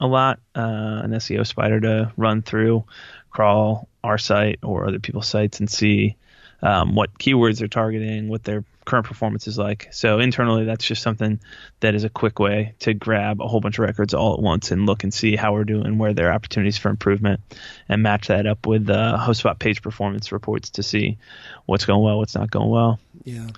a 0.00 0.06
lot, 0.06 0.38
uh, 0.54 1.00
an 1.02 1.10
SEO 1.12 1.46
spider 1.46 1.80
to 1.80 2.12
run 2.16 2.42
through, 2.42 2.84
crawl 3.30 3.88
our 4.08 4.18
site 4.18 4.58
or 4.62 4.86
other 4.86 4.98
people's 4.98 5.28
sites 5.28 5.60
and 5.60 5.70
see 5.70 6.16
um, 6.62 6.94
what 6.94 7.18
keywords 7.18 7.58
they're 7.58 7.68
targeting, 7.68 8.28
what 8.28 8.42
their 8.42 8.64
current 8.84 9.06
performance 9.06 9.46
is 9.46 9.58
like. 9.58 9.88
So 9.92 10.18
internally, 10.18 10.64
that's 10.64 10.84
just 10.84 11.02
something 11.02 11.38
that 11.80 11.94
is 11.94 12.04
a 12.04 12.08
quick 12.08 12.38
way 12.38 12.74
to 12.80 12.94
grab 12.94 13.40
a 13.40 13.46
whole 13.46 13.60
bunch 13.60 13.78
of 13.78 13.84
records 13.84 14.14
all 14.14 14.34
at 14.34 14.40
once 14.40 14.70
and 14.70 14.86
look 14.86 15.04
and 15.04 15.12
see 15.12 15.36
how 15.36 15.52
we're 15.52 15.64
doing, 15.64 15.98
where 15.98 16.14
there 16.14 16.28
are 16.28 16.32
opportunities 16.32 16.78
for 16.78 16.88
improvement, 16.88 17.40
and 17.88 18.02
match 18.02 18.28
that 18.28 18.46
up 18.46 18.66
with 18.66 18.86
the 18.86 18.94
HubSpot 18.94 19.58
page 19.58 19.82
performance 19.82 20.32
reports 20.32 20.70
to 20.70 20.82
see 20.82 21.18
what's 21.66 21.84
going 21.84 22.02
well, 22.02 22.18
what's 22.18 22.34
not 22.34 22.50
going 22.50 22.70
well. 22.70 22.98
Yeah. 23.24 23.48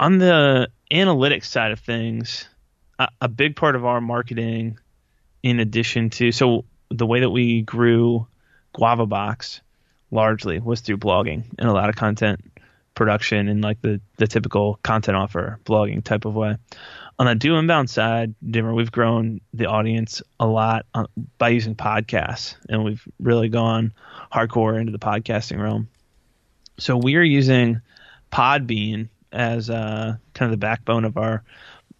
On 0.00 0.18
the 0.18 0.68
analytics 0.90 1.44
side 1.44 1.72
of 1.72 1.80
things, 1.80 2.48
a, 2.98 3.08
a 3.20 3.28
big 3.28 3.54
part 3.56 3.76
of 3.76 3.84
our 3.84 4.00
marketing, 4.00 4.78
in 5.42 5.60
addition 5.60 6.10
to 6.10 6.32
so 6.32 6.64
the 6.88 7.06
way 7.06 7.20
that 7.20 7.30
we 7.30 7.62
grew 7.62 8.26
Guava 8.72 9.06
Box 9.06 9.60
largely 10.10 10.58
was 10.58 10.80
through 10.80 10.98
blogging 10.98 11.44
and 11.58 11.68
a 11.68 11.72
lot 11.72 11.88
of 11.88 11.96
content 11.96 12.40
production 12.94 13.48
in 13.48 13.60
like 13.60 13.80
the, 13.80 14.00
the 14.16 14.26
typical 14.26 14.78
content 14.82 15.16
offer 15.16 15.58
blogging 15.64 16.02
type 16.02 16.24
of 16.24 16.34
way. 16.34 16.56
On 17.18 17.26
the 17.26 17.34
do 17.34 17.56
inbound 17.56 17.90
side, 17.90 18.34
Dimmer, 18.42 18.72
we've 18.74 18.90
grown 18.90 19.42
the 19.52 19.66
audience 19.66 20.22
a 20.38 20.46
lot 20.46 20.86
on, 20.94 21.06
by 21.36 21.50
using 21.50 21.74
podcasts, 21.74 22.54
and 22.68 22.82
we've 22.82 23.06
really 23.18 23.50
gone 23.50 23.92
hardcore 24.32 24.80
into 24.80 24.90
the 24.90 24.98
podcasting 24.98 25.62
realm. 25.62 25.88
So 26.78 26.96
we 26.96 27.16
are 27.16 27.22
using 27.22 27.82
Podbean 28.32 29.08
as 29.32 29.68
uh, 29.68 30.16
kind 30.34 30.52
of 30.52 30.58
the 30.58 30.64
backbone 30.64 31.04
of 31.04 31.16
our. 31.16 31.42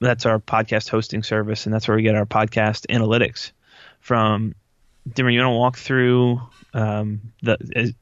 That's 0.01 0.25
our 0.25 0.39
podcast 0.39 0.89
hosting 0.89 1.23
service, 1.23 1.67
and 1.67 1.75
that's 1.75 1.87
where 1.87 1.99
we 1.99 2.03
get 2.03 2.15
our 2.15 2.25
podcast 2.25 2.87
analytics 2.87 3.53
from. 4.01 4.55
Dimmer, 5.07 5.29
you 5.29 5.41
want 5.41 5.53
to 5.53 5.59
walk 5.59 5.77
through 5.77 6.41
um, 6.75 7.33
the 7.43 7.95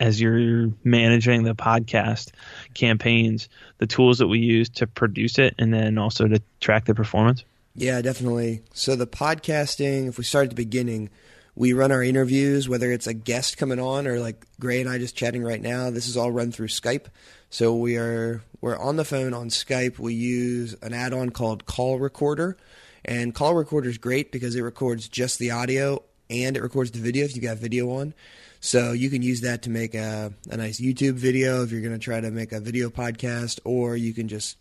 as 0.00 0.20
you're 0.20 0.70
managing 0.82 1.42
the 1.42 1.54
podcast 1.54 2.30
campaigns, 2.74 3.48
the 3.78 3.86
tools 3.86 4.18
that 4.18 4.28
we 4.28 4.38
use 4.38 4.70
to 4.70 4.86
produce 4.86 5.38
it, 5.38 5.54
and 5.58 5.72
then 5.72 5.98
also 5.98 6.26
to 6.26 6.42
track 6.58 6.86
the 6.86 6.94
performance? 6.94 7.44
Yeah, 7.74 8.00
definitely. 8.00 8.62
So 8.72 8.96
the 8.96 9.06
podcasting, 9.06 10.08
if 10.08 10.18
we 10.18 10.24
start 10.24 10.44
at 10.44 10.50
the 10.50 10.56
beginning, 10.56 11.10
we 11.54 11.74
run 11.74 11.92
our 11.92 12.02
interviews, 12.02 12.68
whether 12.68 12.90
it's 12.90 13.06
a 13.06 13.14
guest 13.14 13.58
coming 13.58 13.78
on 13.78 14.06
or 14.06 14.18
like 14.18 14.46
Gray 14.58 14.80
and 14.80 14.88
I 14.88 14.98
just 14.98 15.16
chatting 15.16 15.42
right 15.42 15.60
now. 15.60 15.90
This 15.90 16.08
is 16.08 16.16
all 16.16 16.32
run 16.32 16.50
through 16.50 16.68
Skype. 16.68 17.06
So 17.50 17.74
we 17.74 17.96
are 17.96 18.42
we're 18.60 18.78
on 18.78 18.96
the 18.96 19.04
phone 19.04 19.34
on 19.34 19.50
Skype. 19.50 19.98
We 19.98 20.14
use 20.14 20.74
an 20.82 20.94
add-on 20.94 21.30
called 21.30 21.66
Call 21.66 21.98
Recorder, 21.98 22.56
and 23.04 23.34
Call 23.34 23.54
Recorder 23.54 23.90
is 23.90 23.98
great 23.98 24.32
because 24.32 24.54
it 24.54 24.62
records 24.62 25.08
just 25.08 25.38
the 25.38 25.50
audio 25.50 26.02
and 26.30 26.56
it 26.56 26.62
records 26.62 26.92
the 26.92 27.00
video 27.00 27.24
if 27.24 27.34
you 27.34 27.42
got 27.42 27.58
video 27.58 27.90
on. 27.90 28.14
So 28.60 28.92
you 28.92 29.10
can 29.10 29.22
use 29.22 29.40
that 29.40 29.62
to 29.62 29.70
make 29.70 29.94
a, 29.94 30.32
a 30.50 30.56
nice 30.56 30.80
YouTube 30.80 31.14
video 31.14 31.62
if 31.62 31.72
you're 31.72 31.80
going 31.80 31.92
to 31.92 31.98
try 31.98 32.20
to 32.20 32.30
make 32.30 32.52
a 32.52 32.60
video 32.60 32.88
podcast, 32.90 33.58
or 33.64 33.96
you 33.96 34.14
can 34.14 34.28
just 34.28 34.56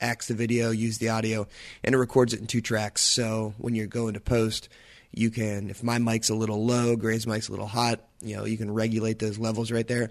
axe 0.00 0.28
the 0.28 0.34
video, 0.34 0.70
use 0.70 0.98
the 0.98 1.08
audio, 1.08 1.46
and 1.84 1.94
it 1.94 1.98
records 1.98 2.34
it 2.34 2.40
in 2.40 2.46
two 2.46 2.60
tracks. 2.60 3.02
So 3.02 3.54
when 3.58 3.74
you're 3.74 3.86
going 3.86 4.14
to 4.14 4.20
post, 4.20 4.68
you 5.12 5.30
can, 5.30 5.70
if 5.70 5.82
my 5.82 5.98
mic's 5.98 6.30
a 6.30 6.34
little 6.34 6.64
low, 6.64 6.96
Gray's 6.96 7.26
mic's 7.26 7.48
a 7.48 7.52
little 7.52 7.66
hot, 7.66 8.00
you 8.20 8.36
know, 8.36 8.44
you 8.44 8.56
can 8.56 8.72
regulate 8.72 9.18
those 9.18 9.38
levels 9.38 9.70
right 9.70 9.86
there. 9.86 10.10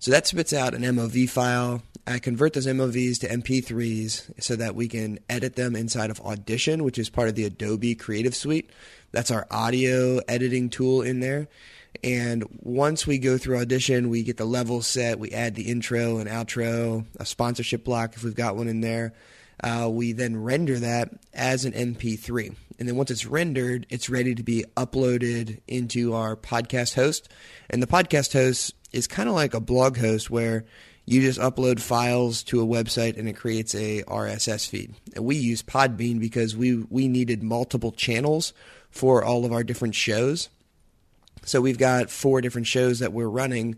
So 0.00 0.12
that 0.12 0.26
spits 0.26 0.52
out 0.52 0.74
an 0.74 0.82
MOV 0.82 1.28
file. 1.28 1.82
I 2.06 2.20
convert 2.20 2.52
those 2.52 2.66
MOVs 2.66 3.18
to 3.20 3.28
MP3s 3.28 4.40
so 4.40 4.56
that 4.56 4.74
we 4.74 4.88
can 4.88 5.18
edit 5.28 5.56
them 5.56 5.74
inside 5.74 6.10
of 6.10 6.20
Audition, 6.20 6.84
which 6.84 6.98
is 6.98 7.10
part 7.10 7.28
of 7.28 7.34
the 7.34 7.44
Adobe 7.44 7.94
Creative 7.96 8.34
Suite. 8.34 8.70
That's 9.10 9.30
our 9.30 9.46
audio 9.50 10.18
editing 10.28 10.70
tool 10.70 11.02
in 11.02 11.20
there. 11.20 11.48
And 12.04 12.44
once 12.60 13.06
we 13.06 13.18
go 13.18 13.38
through 13.38 13.58
Audition, 13.58 14.08
we 14.08 14.22
get 14.22 14.36
the 14.36 14.44
level 14.44 14.82
set, 14.82 15.18
we 15.18 15.32
add 15.32 15.56
the 15.56 15.68
intro 15.68 16.18
and 16.18 16.30
outro, 16.30 17.04
a 17.18 17.26
sponsorship 17.26 17.84
block 17.84 18.14
if 18.14 18.22
we've 18.22 18.34
got 18.34 18.56
one 18.56 18.68
in 18.68 18.80
there. 18.80 19.14
Uh, 19.62 19.88
we 19.90 20.12
then 20.12 20.40
render 20.40 20.78
that 20.78 21.10
as 21.34 21.64
an 21.64 21.72
MP3. 21.72 22.54
And 22.78 22.88
then 22.88 22.94
once 22.94 23.10
it's 23.10 23.26
rendered, 23.26 23.86
it's 23.90 24.08
ready 24.08 24.36
to 24.36 24.42
be 24.44 24.64
uploaded 24.76 25.60
into 25.66 26.14
our 26.14 26.36
podcast 26.36 26.94
host. 26.94 27.28
And 27.68 27.82
the 27.82 27.88
podcast 27.88 28.32
host 28.32 28.74
is 28.92 29.06
kind 29.06 29.28
of 29.28 29.34
like 29.34 29.54
a 29.54 29.60
blog 29.60 29.98
host 29.98 30.30
where 30.30 30.64
you 31.04 31.22
just 31.22 31.40
upload 31.40 31.80
files 31.80 32.42
to 32.44 32.60
a 32.60 32.66
website 32.66 33.18
and 33.18 33.28
it 33.28 33.36
creates 33.36 33.74
a 33.74 34.02
RSS 34.02 34.68
feed. 34.68 34.94
And 35.16 35.24
we 35.24 35.36
use 35.36 35.62
Podbean 35.62 36.20
because 36.20 36.54
we, 36.54 36.84
we 36.90 37.08
needed 37.08 37.42
multiple 37.42 37.92
channels 37.92 38.52
for 38.90 39.24
all 39.24 39.44
of 39.44 39.52
our 39.52 39.64
different 39.64 39.94
shows. 39.94 40.50
So 41.44 41.62
we've 41.62 41.78
got 41.78 42.10
four 42.10 42.42
different 42.42 42.66
shows 42.66 42.98
that 42.98 43.12
we're 43.12 43.28
running, 43.28 43.76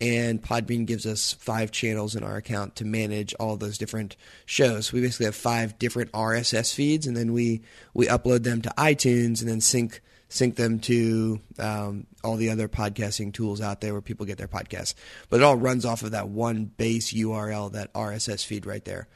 and 0.00 0.42
Podbean 0.42 0.86
gives 0.86 1.06
us 1.06 1.34
five 1.34 1.70
channels 1.70 2.16
in 2.16 2.24
our 2.24 2.36
account 2.36 2.74
to 2.76 2.84
manage 2.84 3.32
all 3.34 3.56
those 3.56 3.78
different 3.78 4.16
shows. 4.44 4.92
We 4.92 5.02
basically 5.02 5.26
have 5.26 5.36
five 5.36 5.78
different 5.78 6.10
RSS 6.12 6.74
feeds, 6.74 7.06
and 7.06 7.16
then 7.16 7.32
we 7.32 7.62
we 7.94 8.06
upload 8.06 8.42
them 8.42 8.62
to 8.62 8.74
iTunes 8.76 9.40
and 9.40 9.48
then 9.48 9.60
sync 9.60 10.00
sync 10.32 10.56
them 10.56 10.78
to 10.80 11.38
um, 11.58 12.06
all 12.24 12.36
the 12.36 12.48
other 12.48 12.66
podcasting 12.66 13.32
tools 13.32 13.60
out 13.60 13.80
there 13.82 13.92
where 13.92 14.00
people 14.00 14.24
get 14.24 14.38
their 14.38 14.48
podcasts. 14.48 14.94
But 15.28 15.40
it 15.40 15.42
all 15.42 15.56
runs 15.56 15.84
off 15.84 16.02
of 16.02 16.12
that 16.12 16.28
one 16.28 16.64
base 16.64 17.12
URL, 17.12 17.72
that 17.72 17.92
RSS 17.92 18.44
feed 18.44 18.64
right 18.64 18.84
there. 18.84 19.08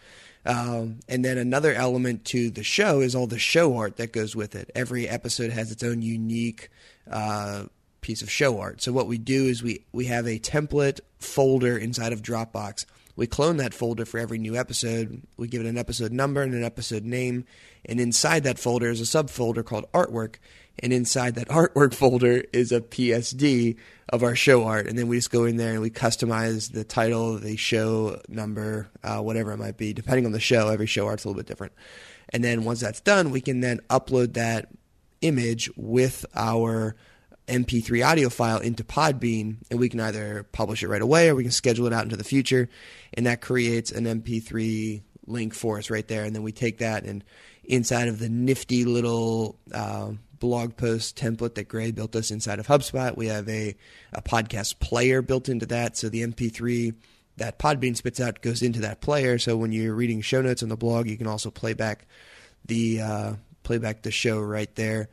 Um, 0.45 1.01
and 1.09 1.25
then 1.25 1.39
another 1.39 1.73
element 1.73 2.25
to 2.27 2.51
the 2.51 2.63
show 2.63 3.01
is 3.01 3.15
all 3.15 3.27
the 3.27 3.39
show 3.39 3.77
art 3.77 3.97
that 3.97 4.13
goes 4.13 4.37
with 4.37 4.55
it. 4.55 4.71
Every 4.75 5.09
episode 5.09 5.51
has 5.51 5.73
its 5.73 5.83
own 5.83 6.03
unique 6.03 6.69
uh, 7.11 7.65
piece 8.03 8.23
of 8.23 8.31
show 8.31 8.61
art. 8.61 8.83
So 8.83 8.93
what 8.93 9.09
we 9.09 9.19
do 9.19 9.47
is 9.47 9.63
we 9.63 9.85
we 9.93 10.05
have 10.05 10.27
a 10.27 10.39
template 10.39 11.01
folder 11.19 11.77
inside 11.77 12.13
of 12.13 12.23
Dropbox. 12.23 12.85
We 13.17 13.27
clone 13.27 13.57
that 13.57 13.73
folder 13.73 14.05
for 14.05 14.21
every 14.21 14.39
new 14.39 14.55
episode. 14.55 15.23
We 15.39 15.49
give 15.49 15.63
it 15.63 15.69
an 15.69 15.79
episode 15.79 16.13
number 16.13 16.43
and 16.43 16.55
an 16.55 16.63
episode 16.63 17.03
name, 17.03 17.47
and 17.87 17.99
inside 17.99 18.45
that 18.45 18.59
folder 18.59 18.91
is 18.91 19.01
a 19.01 19.05
subfolder 19.05 19.65
called 19.65 19.91
artwork. 19.93 20.37
And 20.79 20.93
inside 20.93 21.37
that 21.37 21.49
artwork 21.49 21.95
folder 21.95 22.45
is 22.53 22.73
a 22.73 22.81
PSD 22.81 23.77
of 24.09 24.23
our 24.23 24.37
show 24.37 24.65
art, 24.65 24.87
and 24.87 24.97
then 24.97 25.09
we 25.09 25.17
just 25.17 25.31
go 25.31 25.45
in 25.45 25.57
there 25.57 25.73
and 25.73 25.83
we 25.83 25.91
customize 25.91 26.73
the 26.73 26.85
title, 26.85 27.39
the 27.39 27.57
show 27.57 28.21
number, 28.29 28.89
uh, 29.03 29.19
whatever 29.19 29.53
it 29.53 29.57
might 29.57 29.77
be, 29.77 29.93
depending 29.93 30.27
on 30.27 30.33
the 30.33 30.41
show. 30.41 30.69
Every 30.69 30.87
show 30.87 31.07
art's 31.07 31.25
a 31.25 31.29
little 31.29 31.41
bit 31.41 31.49
different. 31.49 31.73
And 32.29 32.45
then 32.45 32.65
once 32.65 32.81
that's 32.81 33.01
done, 33.01 33.31
we 33.31 33.41
can 33.41 33.61
then 33.61 33.81
upload 33.91 34.35
that 34.35 34.69
image 35.23 35.71
with 35.77 36.25
our 36.35 36.95
MP3 37.49 38.07
audio 38.07 38.29
file 38.29 38.59
into 38.59 38.85
Podbean, 38.85 39.59
and 39.71 39.79
we 39.79 39.89
can 39.89 40.01
either 40.01 40.45
publish 40.53 40.83
it 40.83 40.89
right 40.89 41.03
away 41.03 41.29
or 41.29 41.35
we 41.35 41.45
can 41.45 41.53
schedule 41.53 41.87
it 41.87 41.93
out 41.93 42.05
into 42.05 42.17
the 42.17 42.25
future, 42.25 42.69
and 43.15 43.27
that 43.27 43.41
creates 43.41 43.91
an 43.91 44.05
MP3 44.05 45.03
link 45.27 45.55
for 45.55 45.79
us 45.79 45.91
right 45.91 46.07
there. 46.07 46.25
And 46.25 46.35
then 46.35 46.43
we 46.43 46.53
take 46.53 46.79
that 46.79 47.05
and 47.05 47.25
inside 47.65 48.09
of 48.09 48.19
the 48.19 48.29
nifty 48.29 48.85
little 48.85 49.59
uh, 49.73 50.11
blog 50.39 50.77
post 50.77 51.17
template 51.17 51.55
that 51.55 51.69
Gray 51.69 51.91
built 51.91 52.15
us 52.17 52.31
inside 52.31 52.59
of 52.59 52.67
HubSpot, 52.67 53.17
we 53.17 53.27
have 53.27 53.49
a, 53.49 53.77
a 54.13 54.23
podcast 54.23 54.79
player 54.79 55.23
built 55.23 55.49
into 55.49 55.67
that. 55.67 55.97
So 55.97 56.09
the 56.09 56.27
MP3 56.27 56.95
that 57.37 57.59
Podbean 57.59 57.97
spits 57.97 58.21
out 58.21 58.41
goes 58.41 58.63
into 58.63 58.81
that 58.81 59.01
player. 59.01 59.39
So 59.39 59.57
when 59.57 59.73
you're 59.73 59.95
reading 59.95 60.21
show 60.21 60.43
notes 60.43 60.63
on 60.63 60.69
the 60.69 60.77
blog, 60.77 61.07
you 61.07 61.17
can 61.17 61.27
also 61.27 61.51
play 61.51 61.75
back 61.75 62.07
the 62.65 63.01
uh, 63.01 63.33
play 63.63 63.79
back 63.79 64.03
the 64.03 64.11
show 64.11 64.41
right 64.41 64.75
there. 64.75 65.09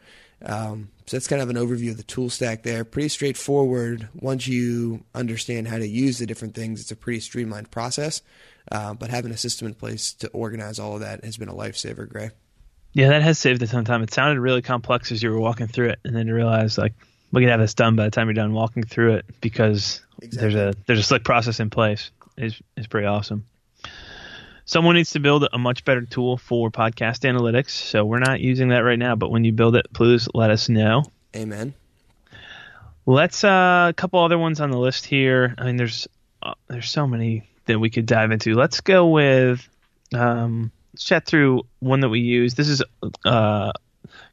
Um, 0.46 0.90
so 1.06 1.18
that's 1.18 1.28
kind 1.28 1.42
of 1.42 1.50
an 1.50 1.56
overview 1.56 1.92
of 1.92 1.98
the 1.98 2.04
tool 2.04 2.30
stack 2.30 2.64
there. 2.64 2.84
Pretty 2.84 3.10
straightforward. 3.10 4.10
Once 4.14 4.48
you 4.48 5.04
understand 5.14 5.68
how 5.68 5.78
to 5.78 5.88
use 5.88 6.20
the 6.20 6.26
different 6.26 6.56
things, 6.56 6.82
it's 6.82 6.92
a 6.92 6.96
pretty 6.96 7.20
streamlined 7.20 7.72
process. 7.72 8.22
Uh, 8.72 8.94
but 8.94 9.10
having 9.10 9.32
a 9.32 9.38
system 9.38 9.68
in 9.68 9.74
place 9.74 10.14
to 10.14 10.30
organize 10.30 10.80
all 10.80 10.96
of 10.96 11.02
that 11.02 11.24
has 11.24 11.38
been 11.38 11.50
a 11.50 11.54
lifesaver, 11.54 12.08
Gray. 12.08 12.32
Yeah, 12.94 13.10
that 13.10 13.24
has 13.24 13.40
saved 13.40 13.62
a 13.64 13.68
ton 13.68 13.80
of 13.80 13.86
time. 13.86 14.04
It 14.04 14.14
sounded 14.14 14.40
really 14.40 14.62
complex 14.62 15.12
as 15.12 15.22
you 15.22 15.32
were 15.32 15.40
walking 15.40 15.68
through 15.68 15.90
it, 15.90 16.00
and 16.04 16.16
then 16.16 16.28
you 16.28 16.36
realize 16.36 16.78
like 16.78 16.94
we 17.32 17.42
could 17.42 17.50
have 17.50 17.60
this 17.60 17.74
done 17.74 17.96
by 17.96 18.06
the 18.06 18.12
time 18.12 18.28
you're 18.28 18.36
done 18.36 18.54
walking 18.54 18.84
through 18.84 19.16
it 19.16 19.26
because 19.42 20.02
exactly. 20.22 20.54
there's 20.54 20.56
a 20.56 20.78
there's 20.86 21.00
a 21.00 21.04
slick 21.04 21.24
process 21.24 21.60
in 21.60 21.70
place. 21.70 22.12
is 22.38 22.62
is 22.78 22.88
pretty 22.88 23.08
awesome. 23.08 23.46
Someone 24.66 24.96
needs 24.96 25.12
to 25.12 25.20
build 25.20 25.46
a 25.52 25.58
much 25.58 25.84
better 25.84 26.02
tool 26.02 26.38
for 26.38 26.72
podcast 26.72 27.30
analytics. 27.30 27.72
So 27.72 28.06
we're 28.06 28.20
not 28.20 28.40
using 28.40 28.70
that 28.70 28.80
right 28.80 28.98
now, 28.98 29.16
but 29.16 29.30
when 29.30 29.44
you 29.44 29.52
build 29.52 29.76
it, 29.76 29.88
please 29.92 30.30
let 30.34 30.52
us 30.52 30.70
know. 30.70 31.04
Amen. 31.36 31.74
Let's 33.06 33.44
uh, 33.44 33.88
a 33.90 33.94
couple 33.94 34.24
other 34.24 34.38
ones 34.38 34.62
on 34.62 34.72
the 34.72 34.78
list 34.78 35.06
here. 35.06 35.56
I 35.58 35.66
mean, 35.66 35.76
there's 35.76 36.08
uh, 36.42 36.54
there's 36.68 36.90
so 36.90 37.08
many 37.08 37.50
that 37.66 37.80
we 37.80 37.90
could 37.90 38.06
dive 38.06 38.32
into. 38.32 38.54
Let's 38.54 38.82
go 38.82 39.08
with 39.08 39.68
um, 40.14 40.72
chat 40.98 41.26
through 41.26 41.64
one 41.80 42.02
that 42.02 42.10
we 42.10 42.20
use. 42.20 42.54
This 42.56 42.70
is 42.70 42.84
uh, 43.26 43.72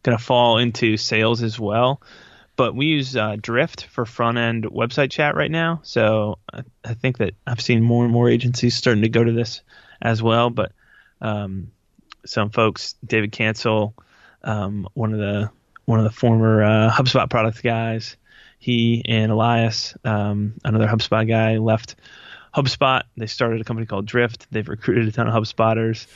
going 0.02 0.16
to 0.16 0.22
fall 0.22 0.58
into 0.58 0.96
sales 0.96 1.42
as 1.42 1.58
well, 1.58 2.00
but 2.56 2.74
we 2.74 2.86
use 2.86 3.16
uh, 3.16 3.36
Drift 3.40 3.86
for 3.86 4.04
front 4.04 4.38
end 4.38 4.64
website 4.64 5.10
chat 5.10 5.34
right 5.34 5.50
now. 5.50 5.80
So 5.82 6.38
I, 6.52 6.62
I, 6.84 6.94
think 6.94 7.18
that 7.18 7.34
I've 7.46 7.60
seen 7.60 7.82
more 7.82 8.04
and 8.04 8.12
more 8.12 8.28
agencies 8.28 8.76
starting 8.76 9.02
to 9.02 9.08
go 9.08 9.24
to 9.24 9.32
this 9.32 9.62
as 10.00 10.22
well. 10.22 10.50
But 10.50 10.72
um, 11.20 11.70
some 12.26 12.50
folks, 12.50 12.94
David 13.04 13.32
Cancel, 13.32 13.94
um, 14.42 14.88
one 14.94 15.12
of 15.12 15.18
the 15.18 15.50
one 15.84 15.98
of 15.98 16.04
the 16.04 16.10
former 16.10 16.62
uh, 16.62 16.90
HubSpot 16.90 17.28
product 17.28 17.62
guys, 17.62 18.16
he 18.58 19.02
and 19.08 19.32
Elias, 19.32 19.94
um, 20.04 20.54
another 20.64 20.86
HubSpot 20.86 21.26
guy, 21.26 21.56
left 21.58 21.96
HubSpot. 22.54 23.02
They 23.16 23.26
started 23.26 23.60
a 23.60 23.64
company 23.64 23.86
called 23.86 24.06
Drift. 24.06 24.46
They've 24.50 24.68
recruited 24.68 25.08
a 25.08 25.12
ton 25.12 25.28
of 25.28 25.34
HubSpotters, 25.34 26.06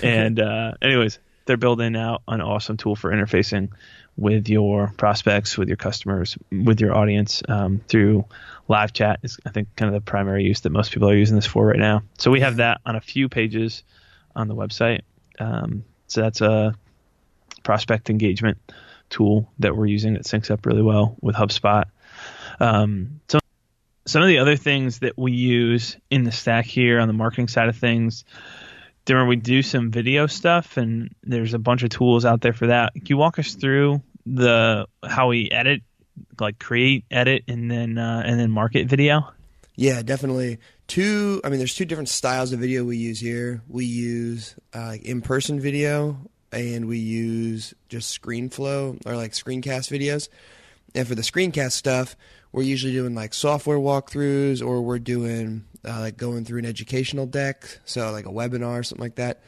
and 0.02 0.40
uh, 0.40 0.72
anyways, 0.80 1.18
they're 1.44 1.56
building 1.56 1.96
out 1.96 2.22
an 2.28 2.40
awesome 2.40 2.76
tool 2.76 2.96
for 2.96 3.12
interfacing 3.12 3.70
with 4.16 4.48
your 4.48 4.92
prospects, 4.96 5.56
with 5.56 5.68
your 5.68 5.76
customers, 5.76 6.36
with 6.50 6.80
your 6.80 6.94
audience 6.94 7.42
um, 7.48 7.80
through 7.88 8.24
live 8.68 8.92
chat 8.92 9.20
is 9.22 9.38
I 9.46 9.50
think 9.50 9.74
kind 9.76 9.88
of 9.88 9.94
the 9.94 10.04
primary 10.04 10.44
use 10.44 10.60
that 10.60 10.70
most 10.70 10.92
people 10.92 11.08
are 11.08 11.16
using 11.16 11.36
this 11.36 11.46
for 11.46 11.66
right 11.66 11.78
now. 11.78 12.02
So 12.18 12.30
we 12.30 12.40
have 12.40 12.56
that 12.56 12.80
on 12.86 12.96
a 12.96 13.00
few 13.00 13.28
pages 13.28 13.82
on 14.36 14.48
the 14.48 14.54
website. 14.54 15.00
Um, 15.38 15.84
so 16.06 16.20
that's 16.20 16.40
a 16.40 16.74
prospect 17.62 18.10
engagement 18.10 18.58
tool 19.10 19.50
that 19.58 19.76
we're 19.76 19.86
using 19.86 20.14
that 20.14 20.24
syncs 20.24 20.50
up 20.50 20.66
really 20.66 20.82
well 20.82 21.16
with 21.20 21.36
HubSpot. 21.36 21.84
Um, 22.60 23.20
so 23.28 23.38
some 24.06 24.22
of 24.22 24.28
the 24.28 24.38
other 24.38 24.56
things 24.56 25.00
that 25.00 25.16
we 25.16 25.32
use 25.32 25.96
in 26.10 26.24
the 26.24 26.32
stack 26.32 26.66
here 26.66 26.98
on 26.98 27.08
the 27.08 27.14
marketing 27.14 27.48
side 27.48 27.68
of 27.68 27.76
things, 27.76 28.24
there 29.04 29.24
we 29.24 29.36
do 29.36 29.62
some 29.62 29.90
video 29.90 30.26
stuff, 30.26 30.76
and 30.76 31.14
there's 31.22 31.54
a 31.54 31.58
bunch 31.58 31.82
of 31.82 31.90
tools 31.90 32.24
out 32.24 32.40
there 32.40 32.52
for 32.52 32.68
that. 32.68 32.94
Can 32.94 33.06
you 33.06 33.16
walk 33.16 33.38
us 33.38 33.54
through 33.54 34.02
the 34.26 34.86
how 35.04 35.28
we 35.28 35.50
edit 35.50 35.82
like 36.40 36.58
create, 36.58 37.04
edit, 37.10 37.44
and 37.48 37.70
then 37.70 37.98
uh, 37.98 38.22
and 38.24 38.38
then 38.38 38.50
market 38.50 38.86
video? 38.86 39.32
Yeah, 39.74 40.02
definitely. 40.02 40.58
Two. 40.86 41.40
I 41.44 41.48
mean, 41.48 41.58
there's 41.58 41.74
two 41.74 41.84
different 41.84 42.08
styles 42.08 42.52
of 42.52 42.60
video 42.60 42.84
we 42.84 42.96
use 42.96 43.20
here. 43.20 43.62
We 43.68 43.86
use 43.86 44.54
uh, 44.74 44.96
in-person 45.02 45.60
video, 45.60 46.18
and 46.52 46.86
we 46.86 46.98
use 46.98 47.74
just 47.88 48.20
ScreenFlow 48.20 49.04
or 49.06 49.16
like 49.16 49.32
screencast 49.32 49.90
videos. 49.90 50.28
And 50.94 51.08
for 51.08 51.14
the 51.14 51.22
screencast 51.22 51.72
stuff, 51.72 52.16
we're 52.52 52.62
usually 52.62 52.92
doing 52.92 53.14
like 53.14 53.34
software 53.34 53.78
walkthroughs 53.78 54.64
or 54.64 54.82
we're 54.82 54.98
doing 54.98 55.64
uh, 55.86 56.00
like 56.00 56.16
going 56.16 56.44
through 56.44 56.60
an 56.60 56.66
educational 56.66 57.26
deck, 57.26 57.78
so 57.84 58.12
like 58.12 58.26
a 58.26 58.30
webinar 58.30 58.80
or 58.80 58.82
something 58.82 59.02
like 59.02 59.16
that. 59.16 59.42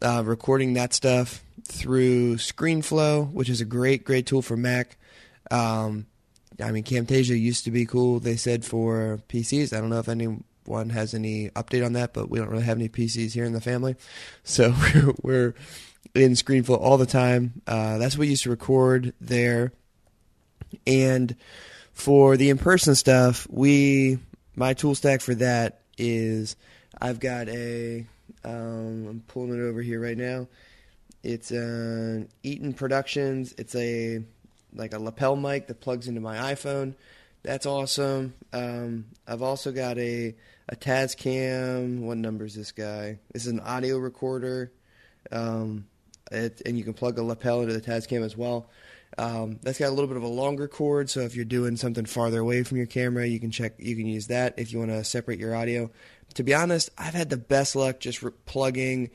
Uh, 0.00 0.22
recording 0.24 0.74
that 0.74 0.92
stuff 0.92 1.42
through 1.64 2.36
ScreenFlow, 2.36 3.30
which 3.32 3.48
is 3.48 3.60
a 3.60 3.64
great, 3.64 4.04
great 4.04 4.26
tool 4.26 4.42
for 4.42 4.56
Mac. 4.56 4.96
Um, 5.50 6.06
I 6.62 6.70
mean, 6.70 6.84
Camtasia 6.84 7.40
used 7.40 7.64
to 7.64 7.70
be 7.70 7.86
cool. 7.86 8.20
They 8.20 8.36
said 8.36 8.64
for 8.64 9.20
PCs. 9.28 9.76
I 9.76 9.80
don't 9.80 9.90
know 9.90 9.98
if 9.98 10.08
anyone 10.08 10.90
has 10.90 11.14
any 11.14 11.50
update 11.50 11.84
on 11.84 11.94
that, 11.94 12.12
but 12.12 12.28
we 12.30 12.38
don't 12.38 12.48
really 12.48 12.64
have 12.64 12.78
any 12.78 12.88
PCs 12.88 13.32
here 13.32 13.44
in 13.44 13.52
the 13.52 13.60
family, 13.60 13.96
so 14.44 14.74
we're 15.22 15.54
in 16.14 16.32
ScreenFlow 16.32 16.78
all 16.78 16.98
the 16.98 17.06
time. 17.06 17.62
Uh, 17.66 17.98
that's 17.98 18.16
what 18.16 18.22
we 18.22 18.28
used 18.28 18.42
to 18.42 18.50
record 18.50 19.14
there, 19.20 19.72
and 20.86 21.34
for 21.92 22.36
the 22.36 22.50
in-person 22.50 22.94
stuff, 22.94 23.46
we 23.50 24.18
my 24.56 24.74
tool 24.74 24.94
stack 24.94 25.20
for 25.20 25.34
that 25.36 25.80
is 25.98 26.56
I've 27.00 27.20
got 27.20 27.48
a 27.48 28.06
um, 28.44 29.06
I'm 29.08 29.24
pulling 29.28 29.58
it 29.58 29.62
over 29.62 29.82
here 29.82 30.00
right 30.00 30.16
now. 30.16 30.48
It's 31.22 31.50
an 31.52 32.28
Eaton 32.42 32.72
Productions. 32.74 33.54
It's 33.56 33.74
a 33.74 34.22
like 34.74 34.94
a 34.94 34.98
lapel 34.98 35.36
mic 35.36 35.66
that 35.68 35.80
plugs 35.80 36.08
into 36.08 36.20
my 36.20 36.54
iPhone. 36.54 36.94
That's 37.42 37.66
awesome. 37.66 38.34
Um, 38.52 39.06
I've 39.26 39.42
also 39.42 39.72
got 39.72 39.98
a 39.98 40.34
a 40.68 40.76
Tascam. 40.76 42.00
What 42.00 42.18
number 42.18 42.44
is 42.44 42.54
this 42.54 42.72
guy? 42.72 43.18
This 43.32 43.46
is 43.46 43.52
an 43.52 43.60
audio 43.60 43.98
recorder, 43.98 44.72
um, 45.30 45.86
it, 46.30 46.62
and 46.64 46.78
you 46.78 46.84
can 46.84 46.94
plug 46.94 47.18
a 47.18 47.22
lapel 47.22 47.60
into 47.60 47.74
the 47.74 47.80
Tascam 47.80 48.24
as 48.24 48.36
well. 48.36 48.68
Um, 49.18 49.58
that's 49.62 49.78
got 49.78 49.88
a 49.88 49.90
little 49.90 50.08
bit 50.08 50.16
of 50.16 50.22
a 50.22 50.28
longer 50.28 50.68
cord, 50.68 51.10
so 51.10 51.20
if 51.20 51.36
you're 51.36 51.44
doing 51.44 51.76
something 51.76 52.06
farther 52.06 52.40
away 52.40 52.62
from 52.62 52.78
your 52.78 52.86
camera, 52.86 53.26
you 53.26 53.38
can 53.38 53.50
check. 53.50 53.74
You 53.78 53.94
can 53.94 54.06
use 54.06 54.28
that 54.28 54.54
if 54.58 54.72
you 54.72 54.78
want 54.78 54.90
to 54.90 55.04
separate 55.04 55.38
your 55.38 55.54
audio. 55.54 55.90
To 56.34 56.42
be 56.42 56.54
honest, 56.54 56.90
I've 56.96 57.14
had 57.14 57.28
the 57.28 57.36
best 57.36 57.76
luck 57.76 58.00
just 58.00 58.22
re- 58.22 58.32
plugging 58.46 59.10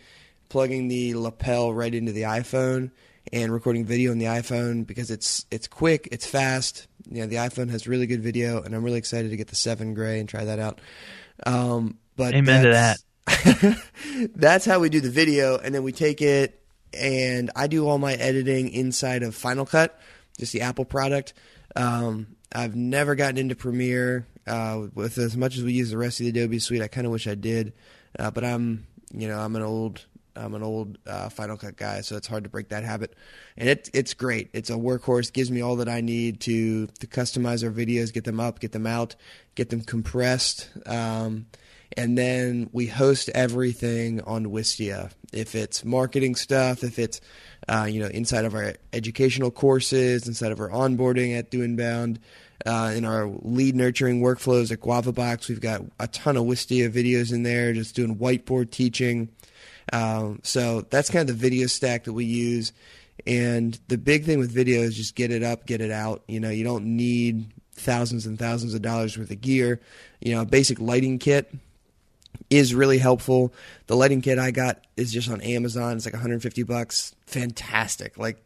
plugging 0.49 0.87
the 0.87 1.13
lapel 1.15 1.73
right 1.73 1.93
into 1.93 2.11
the 2.11 2.23
iPhone 2.23 2.91
and 3.33 3.51
recording 3.51 3.85
video 3.85 4.11
on 4.11 4.17
the 4.17 4.25
iPhone 4.25 4.87
because 4.87 5.11
it's 5.11 5.45
it's 5.51 5.67
quick, 5.67 6.07
it's 6.11 6.25
fast. 6.25 6.87
You 7.09 7.21
know, 7.21 7.27
the 7.27 7.37
iPhone 7.37 7.69
has 7.69 7.87
really 7.87 8.07
good 8.07 8.21
video, 8.21 8.61
and 8.61 8.75
I'm 8.75 8.83
really 8.83 8.97
excited 8.97 9.31
to 9.31 9.37
get 9.37 9.47
the 9.47 9.55
seven 9.55 9.93
gray 9.93 10.19
and 10.19 10.27
try 10.27 10.45
that 10.45 10.59
out. 10.59 10.79
Um, 11.45 11.97
but 12.15 12.33
Amen 12.33 12.65
to 12.65 12.71
that. 12.71 13.81
that's 14.35 14.65
how 14.65 14.79
we 14.79 14.89
do 14.89 15.01
the 15.01 15.09
video, 15.09 15.57
and 15.57 15.73
then 15.73 15.83
we 15.83 15.91
take 15.91 16.21
it 16.21 16.61
and 16.97 17.51
I 17.55 17.67
do 17.67 17.87
all 17.87 17.97
my 17.97 18.13
editing 18.13 18.69
inside 18.69 19.23
of 19.23 19.35
Final 19.35 19.65
Cut, 19.65 19.99
just 20.37 20.53
the 20.53 20.61
Apple 20.61 20.85
product. 20.85 21.33
Um, 21.75 22.27
I've 22.53 22.75
never 22.75 23.15
gotten 23.15 23.37
into 23.37 23.55
Premiere 23.55 24.25
uh, 24.47 24.87
with 24.93 25.17
as 25.17 25.35
much 25.35 25.57
as 25.57 25.63
we 25.63 25.73
use 25.73 25.91
the 25.91 25.97
rest 25.97 26.19
of 26.19 26.25
the 26.25 26.29
Adobe 26.29 26.59
suite. 26.59 26.81
I 26.81 26.87
kind 26.87 27.05
of 27.05 27.11
wish 27.11 27.27
I 27.27 27.35
did, 27.35 27.73
uh, 28.17 28.31
but 28.31 28.43
I'm 28.43 28.87
you 29.13 29.27
know 29.27 29.39
I'm 29.39 29.55
an 29.55 29.61
old 29.61 30.05
I'm 30.37 30.53
an 30.53 30.63
old 30.63 30.97
uh, 31.05 31.29
Final 31.29 31.57
Cut 31.57 31.75
guy, 31.75 32.01
so 32.01 32.15
it's 32.15 32.27
hard 32.27 32.43
to 32.43 32.49
break 32.49 32.69
that 32.69 32.83
habit. 32.83 33.15
And 33.57 33.67
it 33.69 33.89
it's 33.93 34.13
great. 34.13 34.49
It's 34.53 34.69
a 34.69 34.73
workhorse. 34.73 35.31
Gives 35.33 35.51
me 35.51 35.61
all 35.61 35.77
that 35.77 35.89
I 35.89 36.01
need 36.01 36.39
to 36.41 36.87
to 36.87 37.07
customize 37.07 37.63
our 37.63 37.71
videos, 37.71 38.13
get 38.13 38.23
them 38.23 38.39
up, 38.39 38.59
get 38.59 38.71
them 38.71 38.87
out, 38.87 39.15
get 39.55 39.69
them 39.69 39.81
compressed. 39.81 40.69
Um, 40.85 41.47
and 41.95 42.17
then 42.17 42.69
we 42.73 42.87
host 42.87 43.29
everything 43.29 44.21
on 44.21 44.47
Wistia. 44.47 45.11
If 45.31 45.55
it's 45.55 45.85
marketing 45.85 46.35
stuff, 46.35 46.83
if 46.83 46.99
it's 46.99 47.21
uh, 47.67 47.87
you 47.89 47.99
know 47.99 48.07
inside 48.07 48.45
of 48.45 48.53
our 48.53 48.73
educational 48.93 49.51
courses, 49.51 50.27
inside 50.27 50.51
of 50.51 50.59
our 50.59 50.69
onboarding 50.69 51.37
at 51.37 51.51
Do 51.51 51.61
Inbound, 51.61 52.19
uh, 52.65 52.93
in 52.95 53.05
our 53.05 53.27
lead 53.27 53.75
nurturing 53.75 54.21
workflows 54.21 54.71
at 54.71 54.81
GuavaBox, 54.81 55.47
we've 55.47 55.61
got 55.61 55.81
a 55.99 56.07
ton 56.07 56.37
of 56.37 56.43
Wistia 56.43 56.91
videos 56.91 57.31
in 57.31 57.43
there, 57.43 57.73
just 57.73 57.95
doing 57.95 58.17
whiteboard 58.17 58.71
teaching. 58.71 59.29
Um, 59.93 60.39
so 60.43 60.81
that's 60.89 61.09
kind 61.09 61.29
of 61.29 61.35
the 61.35 61.41
video 61.41 61.67
stack 61.67 62.03
that 62.05 62.13
we 62.13 62.25
use. 62.25 62.73
And 63.25 63.79
the 63.87 63.97
big 63.97 64.25
thing 64.25 64.39
with 64.39 64.51
video 64.51 64.81
is 64.81 64.95
just 64.95 65.15
get 65.15 65.31
it 65.31 65.43
up, 65.43 65.65
get 65.65 65.81
it 65.81 65.91
out. 65.91 66.23
You 66.27 66.39
know, 66.39 66.49
you 66.49 66.63
don't 66.63 66.85
need 66.85 67.53
thousands 67.73 68.25
and 68.25 68.37
thousands 68.37 68.73
of 68.73 68.81
dollars 68.81 69.17
worth 69.17 69.31
of 69.31 69.41
gear. 69.41 69.79
You 70.19 70.35
know, 70.35 70.41
a 70.41 70.45
basic 70.45 70.79
lighting 70.79 71.19
kit 71.19 71.51
is 72.49 72.73
really 72.73 72.97
helpful. 72.97 73.53
The 73.87 73.95
lighting 73.95 74.21
kit 74.21 74.39
I 74.39 74.51
got 74.51 74.85
is 74.95 75.11
just 75.11 75.29
on 75.29 75.41
Amazon. 75.41 75.97
It's 75.97 76.05
like 76.05 76.13
150 76.13 76.63
bucks. 76.63 77.15
Fantastic. 77.25 78.17
Like 78.17 78.43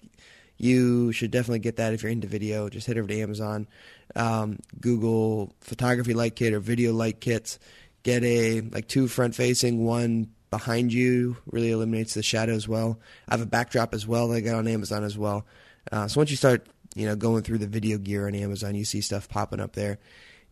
you 0.57 1.11
should 1.11 1.31
definitely 1.31 1.59
get 1.59 1.77
that 1.77 1.93
if 1.93 2.03
you're 2.03 2.11
into 2.11 2.27
video. 2.27 2.69
Just 2.69 2.87
head 2.87 2.97
over 2.97 3.07
to 3.07 3.19
Amazon, 3.19 3.67
um, 4.15 4.59
Google 4.79 5.53
photography 5.61 6.13
light 6.13 6.35
kit 6.35 6.53
or 6.53 6.59
video 6.59 6.93
light 6.93 7.19
kits. 7.19 7.59
Get 8.03 8.23
a 8.23 8.61
like 8.61 8.87
two 8.87 9.07
front 9.07 9.35
facing, 9.35 9.85
one 9.85 10.31
behind 10.49 10.91
you. 10.91 11.37
Really 11.45 11.71
eliminates 11.71 12.13
the 12.13 12.23
shadow 12.23 12.53
as 12.53 12.67
well. 12.67 12.99
I 13.27 13.33
have 13.33 13.41
a 13.41 13.47
backdrop 13.47 13.93
as 13.93 14.07
well 14.07 14.27
that 14.29 14.35
I 14.35 14.41
got 14.41 14.55
on 14.55 14.67
Amazon 14.67 15.03
as 15.03 15.17
well. 15.17 15.45
Uh, 15.91 16.07
so 16.07 16.19
once 16.19 16.31
you 16.31 16.37
start, 16.37 16.67
you 16.95 17.05
know, 17.05 17.15
going 17.15 17.43
through 17.43 17.59
the 17.59 17.67
video 17.67 17.97
gear 17.97 18.27
on 18.27 18.35
Amazon, 18.35 18.75
you 18.75 18.85
see 18.85 19.01
stuff 19.01 19.29
popping 19.29 19.59
up 19.59 19.73
there 19.73 19.99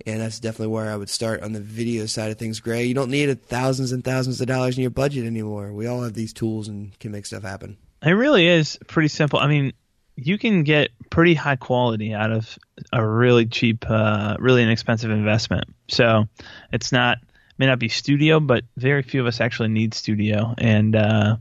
and 0.06 0.22
that's 0.22 0.40
definitely 0.40 0.74
where 0.74 0.92
I 0.92 0.96
would 0.96 1.10
start 1.10 1.42
on 1.42 1.54
the 1.54 1.60
video 1.60 2.06
side 2.06 2.32
of 2.32 2.38
things. 2.38 2.60
Gray, 2.60 2.86
you 2.86 2.94
don't 2.94 3.12
need 3.12 3.44
thousands 3.44 3.92
and 3.92 4.04
thousands 4.04 4.42
of 4.42 4.48
dollars 4.48 4.78
in 4.78 4.82
your 4.82 4.92
budget 4.92 5.26
anymore. 5.26 5.74
We 5.74 5.88
all 5.88 6.02
have 6.02 6.14
these 6.14 6.34
tools 6.34 6.68
and 6.68 6.98
can 7.00 7.12
make 7.12 7.26
stuff 7.26 7.44
happen. 7.44 7.78
It 8.04 8.12
really 8.12 8.48
is 8.48 8.78
pretty 8.88 9.10
simple. 9.10 9.40
I 9.40 9.48
mean, 9.48 9.74
you 10.16 10.38
can 10.38 10.64
get 10.64 10.92
pretty 11.10 11.34
high 11.34 11.56
quality 11.56 12.14
out 12.14 12.32
of 12.32 12.58
a 12.94 13.06
really 13.06 13.46
cheap, 13.46 13.86
uh, 13.90 14.38
really 14.40 14.64
inexpensive 14.64 15.12
investment. 15.12 15.66
So 15.88 16.28
it's 16.72 16.92
not 16.92 17.18
may 17.58 17.66
not 17.68 17.80
be 17.80 17.90
studio, 17.90 18.40
but 18.40 18.64
very 18.78 19.04
few 19.04 19.20
of 19.22 19.28
us 19.28 19.42
actually 19.42 19.70
need 19.70 19.94
studio, 19.94 20.56
and 20.58 20.96
uh, 20.96 21.38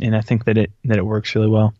and 0.00 0.14
I 0.14 0.20
think 0.20 0.44
that 0.44 0.58
it 0.58 0.70
that 0.84 0.98
it 0.98 1.04
works 1.06 1.34
really 1.34 1.48
well 1.48 1.74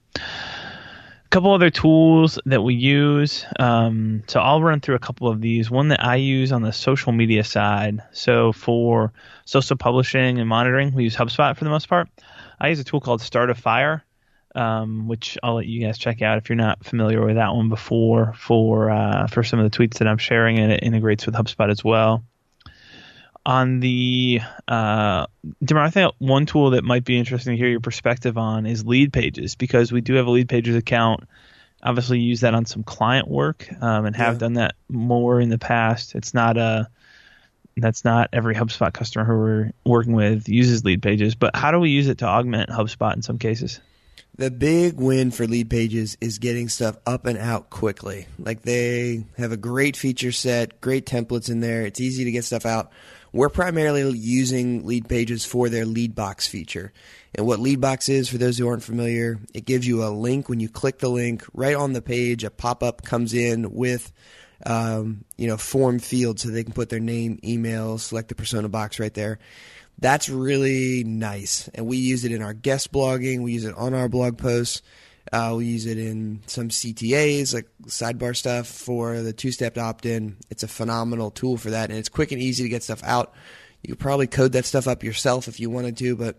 couple 1.32 1.50
other 1.50 1.70
tools 1.70 2.38
that 2.44 2.62
we 2.62 2.74
use. 2.74 3.46
Um, 3.58 4.22
so 4.28 4.38
I'll 4.38 4.62
run 4.62 4.80
through 4.80 4.96
a 4.96 5.00
couple 5.00 5.28
of 5.28 5.40
these. 5.40 5.70
One 5.70 5.88
that 5.88 6.04
I 6.04 6.16
use 6.16 6.52
on 6.52 6.60
the 6.60 6.72
social 6.72 7.10
media 7.10 7.42
side. 7.42 8.02
So 8.12 8.52
for 8.52 9.14
social 9.46 9.78
publishing 9.78 10.38
and 10.38 10.46
monitoring, 10.48 10.92
we 10.94 11.04
use 11.04 11.16
HubSpot 11.16 11.56
for 11.56 11.64
the 11.64 11.70
most 11.70 11.88
part. 11.88 12.08
I 12.60 12.68
use 12.68 12.80
a 12.80 12.84
tool 12.84 13.00
called 13.00 13.22
Startify, 13.22 14.02
um, 14.54 15.08
which 15.08 15.38
I'll 15.42 15.54
let 15.54 15.66
you 15.66 15.86
guys 15.86 15.96
check 15.96 16.20
out 16.20 16.36
if 16.36 16.50
you're 16.50 16.56
not 16.56 16.84
familiar 16.84 17.24
with 17.24 17.36
that 17.36 17.54
one 17.54 17.70
before 17.70 18.34
for 18.36 18.90
uh, 18.90 19.26
for 19.26 19.42
some 19.42 19.58
of 19.58 19.70
the 19.70 19.76
tweets 19.76 19.98
that 19.98 20.06
I'm 20.06 20.18
sharing, 20.18 20.58
and 20.58 20.70
it 20.70 20.82
integrates 20.82 21.24
with 21.24 21.34
HubSpot 21.34 21.70
as 21.70 21.82
well 21.82 22.22
on 23.44 23.80
the 23.80 24.40
uh, 24.68 25.26
I 25.74 25.90
think 25.90 26.14
one 26.18 26.46
tool 26.46 26.70
that 26.70 26.84
might 26.84 27.04
be 27.04 27.18
interesting 27.18 27.52
to 27.52 27.56
hear 27.56 27.68
your 27.68 27.80
perspective 27.80 28.38
on 28.38 28.66
is 28.66 28.86
lead 28.86 29.12
pages 29.12 29.54
because 29.56 29.90
we 29.90 30.00
do 30.00 30.14
have 30.14 30.26
a 30.26 30.30
lead 30.30 30.48
pages 30.48 30.76
account. 30.76 31.24
Obviously, 31.82 32.20
use 32.20 32.42
that 32.42 32.54
on 32.54 32.64
some 32.64 32.84
client 32.84 33.26
work 33.26 33.68
um, 33.80 34.06
and 34.06 34.14
have 34.14 34.34
yeah. 34.34 34.38
done 34.38 34.52
that 34.54 34.76
more 34.88 35.40
in 35.40 35.48
the 35.48 35.58
past. 35.58 36.14
It's 36.14 36.32
not 36.32 36.56
a 36.56 36.88
that's 37.76 38.04
not 38.04 38.28
every 38.32 38.54
HubSpot 38.54 38.92
customer 38.92 39.24
who 39.24 39.38
we're 39.38 39.72
working 39.84 40.12
with 40.12 40.48
uses 40.48 40.84
lead 40.84 41.02
pages, 41.02 41.34
but 41.34 41.56
how 41.56 41.70
do 41.70 41.80
we 41.80 41.90
use 41.90 42.08
it 42.08 42.18
to 42.18 42.26
augment 42.26 42.70
HubSpot 42.70 43.14
in 43.14 43.22
some 43.22 43.38
cases? 43.38 43.80
The 44.36 44.50
big 44.50 44.94
win 44.94 45.30
for 45.30 45.46
lead 45.46 45.68
pages 45.68 46.16
is 46.20 46.38
getting 46.38 46.68
stuff 46.68 46.96
up 47.06 47.26
and 47.26 47.36
out 47.38 47.68
quickly. 47.68 48.26
Like 48.38 48.62
they 48.62 49.24
have 49.36 49.52
a 49.52 49.58
great 49.58 49.96
feature 49.96 50.32
set, 50.32 50.80
great 50.80 51.04
templates 51.04 51.50
in 51.50 51.60
there. 51.60 51.82
It's 51.82 52.00
easy 52.00 52.24
to 52.24 52.30
get 52.30 52.44
stuff 52.44 52.64
out. 52.64 52.92
We're 53.32 53.48
primarily 53.48 54.16
using 54.16 54.86
lead 54.86 55.08
pages 55.08 55.44
for 55.44 55.68
their 55.68 55.86
lead 55.86 56.14
box 56.14 56.46
feature. 56.46 56.92
And 57.34 57.46
what 57.46 57.58
lead 57.58 57.80
box 57.80 58.08
is, 58.08 58.28
for 58.28 58.36
those 58.36 58.58
who 58.58 58.68
aren't 58.68 58.82
familiar, 58.82 59.38
it 59.54 59.64
gives 59.64 59.86
you 59.86 60.04
a 60.04 60.10
link. 60.10 60.48
When 60.48 60.60
you 60.60 60.68
click 60.68 60.98
the 60.98 61.08
link, 61.08 61.44
right 61.54 61.74
on 61.74 61.94
the 61.94 62.02
page, 62.02 62.44
a 62.44 62.50
pop 62.50 62.82
up 62.82 63.02
comes 63.02 63.32
in 63.32 63.72
with 63.72 64.12
um, 64.64 65.24
you 65.36 65.48
know 65.48 65.56
form 65.56 65.98
field 65.98 66.38
so 66.38 66.48
they 66.48 66.64
can 66.64 66.74
put 66.74 66.88
their 66.88 67.00
name, 67.00 67.38
email, 67.42 67.98
select 67.98 68.28
the 68.28 68.34
persona 68.34 68.68
box 68.68 69.00
right 69.00 69.14
there. 69.14 69.38
That's 69.98 70.28
really 70.28 71.04
nice, 71.04 71.68
and 71.74 71.86
we 71.86 71.96
use 71.96 72.24
it 72.24 72.32
in 72.32 72.42
our 72.42 72.54
guest 72.54 72.92
blogging. 72.92 73.42
We 73.42 73.52
use 73.52 73.64
it 73.64 73.74
on 73.76 73.94
our 73.94 74.08
blog 74.08 74.38
posts. 74.38 74.82
Uh, 75.32 75.54
we 75.56 75.64
use 75.64 75.86
it 75.86 75.96
in 75.96 76.42
some 76.46 76.68
CTAs, 76.68 77.54
like 77.54 77.66
sidebar 77.86 78.36
stuff 78.36 78.66
for 78.66 79.22
the 79.22 79.32
two 79.32 79.50
step 79.50 79.78
opt 79.78 80.04
in. 80.04 80.36
It's 80.50 80.62
a 80.62 80.68
phenomenal 80.68 81.30
tool 81.30 81.56
for 81.56 81.70
that, 81.70 81.88
and 81.88 81.98
it's 81.98 82.10
quick 82.10 82.32
and 82.32 82.42
easy 82.42 82.64
to 82.64 82.68
get 82.68 82.82
stuff 82.82 83.02
out. 83.02 83.32
You 83.82 83.94
could 83.94 83.98
probably 83.98 84.26
code 84.26 84.52
that 84.52 84.66
stuff 84.66 84.86
up 84.86 85.02
yourself 85.02 85.48
if 85.48 85.58
you 85.58 85.70
wanted 85.70 85.96
to, 85.98 86.16
but 86.16 86.36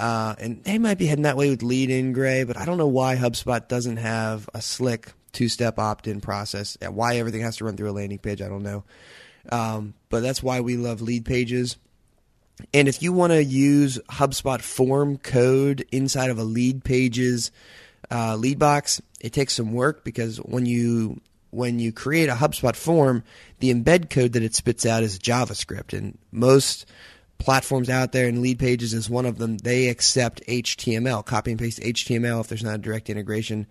uh, 0.00 0.34
and 0.38 0.62
they 0.64 0.78
might 0.78 0.98
be 0.98 1.06
heading 1.06 1.22
that 1.22 1.36
way 1.36 1.50
with 1.50 1.60
Leadin 1.60 2.12
gray, 2.12 2.44
but 2.44 2.56
I 2.56 2.64
don't 2.64 2.78
know 2.78 2.88
why 2.88 3.16
HubSpot 3.16 3.66
doesn't 3.66 3.96
have 3.98 4.48
a 4.52 4.60
slick 4.60 5.12
two 5.32 5.48
step 5.48 5.78
opt 5.78 6.06
in 6.06 6.20
process. 6.20 6.76
Why 6.80 7.16
everything 7.16 7.42
has 7.42 7.56
to 7.58 7.64
run 7.64 7.76
through 7.76 7.90
a 7.90 7.92
landing 7.92 8.18
page, 8.18 8.42
I 8.42 8.48
don't 8.48 8.62
know. 8.62 8.84
Um, 9.50 9.94
but 10.08 10.20
that's 10.20 10.42
why 10.42 10.60
we 10.60 10.76
love 10.76 11.00
lead 11.00 11.24
pages. 11.24 11.76
And 12.74 12.88
if 12.88 13.02
you 13.02 13.12
want 13.12 13.32
to 13.32 13.42
use 13.42 13.98
HubSpot 14.10 14.60
form 14.60 15.18
code 15.18 15.86
inside 15.92 16.30
of 16.30 16.38
a 16.38 16.44
lead 16.44 16.82
pages 16.84 17.50
uh, 18.10 18.36
lead 18.36 18.58
box, 18.58 19.00
it 19.20 19.32
takes 19.32 19.54
some 19.54 19.72
work 19.72 20.04
because 20.04 20.38
when 20.38 20.66
you 20.66 21.20
when 21.50 21.78
you 21.78 21.92
create 21.92 22.28
a 22.28 22.34
HubSpot 22.34 22.76
form, 22.76 23.24
the 23.60 23.72
embed 23.72 24.10
code 24.10 24.34
that 24.34 24.42
it 24.42 24.54
spits 24.54 24.84
out 24.84 25.02
is 25.02 25.18
JavaScript, 25.18 25.96
and 25.96 26.18
most 26.30 26.84
platforms 27.38 27.88
out 27.88 28.12
there, 28.12 28.28
and 28.28 28.42
Lead 28.42 28.58
Pages 28.58 28.92
is 28.92 29.08
one 29.08 29.24
of 29.24 29.38
them. 29.38 29.58
They 29.58 29.88
accept 29.88 30.42
HTML, 30.46 31.24
copy 31.24 31.52
and 31.52 31.60
paste 31.60 31.80
HTML 31.80 32.40
if 32.40 32.48
there's 32.48 32.64
not 32.64 32.74
a 32.74 32.78
direct 32.78 33.08
integration. 33.08 33.66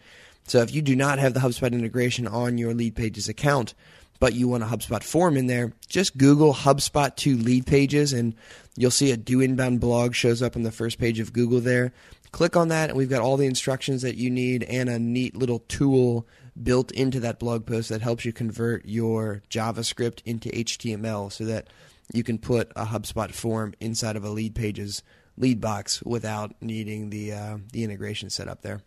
So 0.48 0.62
if 0.62 0.74
you 0.74 0.82
do 0.82 0.96
not 0.96 1.20
have 1.20 1.34
the 1.34 1.42
HubSpot 1.42 1.72
integration 1.72 2.26
on 2.26 2.58
your 2.58 2.74
Lead 2.74 2.96
Pages 2.96 3.28
account, 3.28 3.74
but 4.20 4.34
you 4.34 4.48
want 4.48 4.64
a 4.64 4.68
HubSpot 4.68 5.04
form 5.04 5.38
in 5.38 5.48
there, 5.48 5.74
just 5.88 6.18
Google 6.18 6.54
HubSpot 6.54 7.16
to 7.18 7.38
Lead 7.38 7.66
Pages, 7.66 8.14
and 8.14 8.36
you'll 8.76 8.92
see 8.92 9.12
a 9.12 9.18
Do 9.18 9.42
Inbound 9.42 9.80
blog 9.80 10.16
shows 10.16 10.42
up 10.42 10.56
on 10.56 10.64
the 10.64 10.72
first 10.72 11.00
page 11.00 11.20
of 11.20 11.34
Google 11.34 11.60
there. 11.60 11.94
Click 12.32 12.56
on 12.56 12.68
that, 12.70 12.90
and 12.90 12.98
we've 12.98 13.10
got 13.10 13.22
all 13.22 13.38
the 13.38 13.46
instructions 13.46 14.02
that 14.02 14.16
you 14.16 14.30
need 14.30 14.64
and 14.64 14.90
a 14.90 15.00
neat 15.00 15.36
little 15.36 15.60
tool 15.68 16.28
built 16.62 16.92
into 16.92 17.20
that 17.20 17.40
blog 17.40 17.66
post 17.66 17.90
that 17.90 18.02
helps 18.02 18.26
you 18.26 18.34
convert 18.34 18.86
your 18.86 19.44
JavaScript 19.50 20.22
into 20.26 20.50
HTML 20.50 21.32
so 21.32 21.46
that 21.46 21.68
you 22.14 22.24
can 22.24 22.38
put 22.38 22.72
a 22.76 22.86
HubSpot 22.86 23.32
form 23.32 23.74
inside 23.80 24.16
of 24.16 24.24
a 24.24 24.30
lead 24.30 24.56
pages 24.56 25.04
lead 25.38 25.62
box 25.62 26.02
without 26.04 26.56
needing 26.62 27.10
the 27.10 27.32
uh, 27.32 27.58
the 27.72 27.84
integration 27.84 28.30
set 28.30 28.48
up 28.48 28.62
there. 28.62 28.82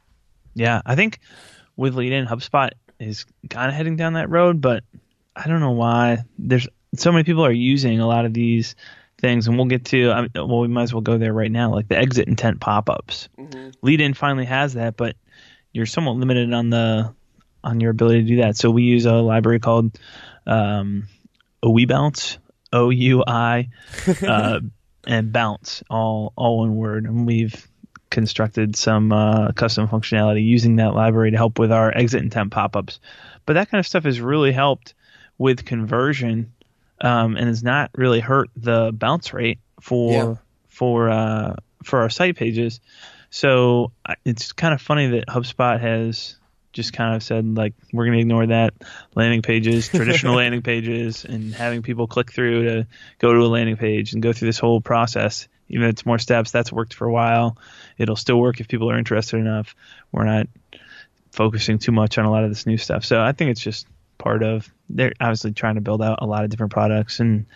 Yeah, 0.54 0.82
I 0.84 0.96
think 0.96 1.20
with 1.76 1.94
Leadin 1.94 2.26
HubSpot 2.26 2.70
is 2.98 3.24
kind 3.48 3.68
of 3.68 3.74
heading 3.74 3.96
down 3.96 4.14
that 4.14 4.28
road, 4.28 4.60
but 4.60 4.84
I 5.42 5.48
don't 5.48 5.60
know 5.60 5.70
why. 5.70 6.18
There's 6.38 6.68
so 6.94 7.12
many 7.12 7.24
people 7.24 7.44
are 7.44 7.52
using 7.52 8.00
a 8.00 8.06
lot 8.06 8.26
of 8.26 8.34
these 8.34 8.74
things, 9.20 9.46
and 9.46 9.56
we'll 9.56 9.66
get 9.66 9.86
to. 9.86 10.10
I 10.10 10.20
mean, 10.22 10.30
well, 10.34 10.60
we 10.60 10.68
might 10.68 10.84
as 10.84 10.92
well 10.92 11.00
go 11.00 11.16
there 11.16 11.32
right 11.32 11.50
now, 11.50 11.72
like 11.72 11.88
the 11.88 11.96
exit 11.96 12.28
intent 12.28 12.60
pop-ups. 12.60 13.28
Mm-hmm. 13.38 13.86
Leadin 13.86 14.14
finally 14.14 14.44
has 14.44 14.74
that, 14.74 14.96
but 14.96 15.16
you're 15.72 15.86
somewhat 15.86 16.16
limited 16.16 16.52
on 16.52 16.70
the 16.70 17.14
on 17.64 17.80
your 17.80 17.90
ability 17.90 18.22
to 18.22 18.28
do 18.28 18.36
that. 18.38 18.56
So 18.56 18.70
we 18.70 18.82
use 18.82 19.06
a 19.06 19.14
library 19.14 19.60
called 19.60 19.98
um, 20.46 21.08
OuiBounce, 21.62 22.38
O 22.72 22.90
U 22.90 23.24
I, 23.26 23.68
uh, 24.26 24.60
and 25.06 25.32
bounce, 25.32 25.82
all 25.88 26.32
all 26.36 26.58
one 26.58 26.76
word. 26.76 27.04
And 27.04 27.26
we've 27.26 27.66
constructed 28.10 28.76
some 28.76 29.12
uh, 29.12 29.52
custom 29.52 29.88
functionality 29.88 30.44
using 30.44 30.76
that 30.76 30.94
library 30.94 31.30
to 31.30 31.36
help 31.36 31.58
with 31.58 31.70
our 31.70 31.96
exit 31.96 32.22
intent 32.22 32.50
pop-ups. 32.50 32.98
But 33.46 33.54
that 33.54 33.70
kind 33.70 33.78
of 33.78 33.86
stuff 33.86 34.04
has 34.04 34.20
really 34.20 34.52
helped 34.52 34.94
with 35.40 35.64
conversion, 35.64 36.52
um, 37.00 37.34
and 37.34 37.48
has 37.48 37.64
not 37.64 37.90
really 37.94 38.20
hurt 38.20 38.50
the 38.56 38.92
bounce 38.92 39.32
rate 39.32 39.58
for 39.80 40.12
yeah. 40.12 40.34
for 40.68 41.08
uh, 41.08 41.56
for 41.82 42.00
our 42.00 42.10
site 42.10 42.36
pages. 42.36 42.78
So 43.30 43.90
it's 44.24 44.52
kind 44.52 44.74
of 44.74 44.82
funny 44.82 45.06
that 45.08 45.28
HubSpot 45.28 45.80
has 45.80 46.36
just 46.72 46.92
kind 46.92 47.16
of 47.16 47.22
said 47.22 47.56
like 47.56 47.72
we're 47.90 48.04
going 48.04 48.18
to 48.18 48.20
ignore 48.20 48.46
that 48.46 48.74
landing 49.14 49.40
pages 49.40 49.88
traditional 49.88 50.36
landing 50.36 50.62
pages 50.62 51.24
and 51.24 51.54
having 51.54 51.82
people 51.82 52.06
click 52.06 52.30
through 52.30 52.64
to 52.64 52.86
go 53.18 53.32
to 53.32 53.40
a 53.40 53.48
landing 53.48 53.76
page 53.76 54.12
and 54.12 54.22
go 54.22 54.32
through 54.32 54.46
this 54.46 54.58
whole 54.58 54.80
process 54.80 55.48
even 55.68 55.88
if 55.88 55.94
it's 55.94 56.06
more 56.06 56.18
steps 56.18 56.52
that's 56.52 56.72
worked 56.72 56.94
for 56.94 57.08
a 57.08 57.12
while 57.12 57.56
it'll 57.98 58.14
still 58.14 58.38
work 58.38 58.60
if 58.60 58.68
people 58.68 58.88
are 58.88 58.96
interested 58.96 59.38
enough 59.38 59.74
we're 60.12 60.24
not 60.24 60.46
focusing 61.32 61.80
too 61.80 61.90
much 61.90 62.18
on 62.18 62.24
a 62.24 62.30
lot 62.30 62.44
of 62.44 62.50
this 62.50 62.66
new 62.66 62.76
stuff 62.76 63.04
so 63.04 63.20
i 63.20 63.32
think 63.32 63.50
it's 63.50 63.60
just 63.60 63.88
part 64.20 64.42
of 64.44 64.72
they're 64.88 65.12
obviously 65.20 65.52
trying 65.52 65.74
to 65.74 65.80
build 65.80 66.02
out 66.02 66.18
a 66.22 66.26
lot 66.26 66.44
of 66.44 66.50
different 66.50 66.72
products 66.72 67.18
and 67.18 67.46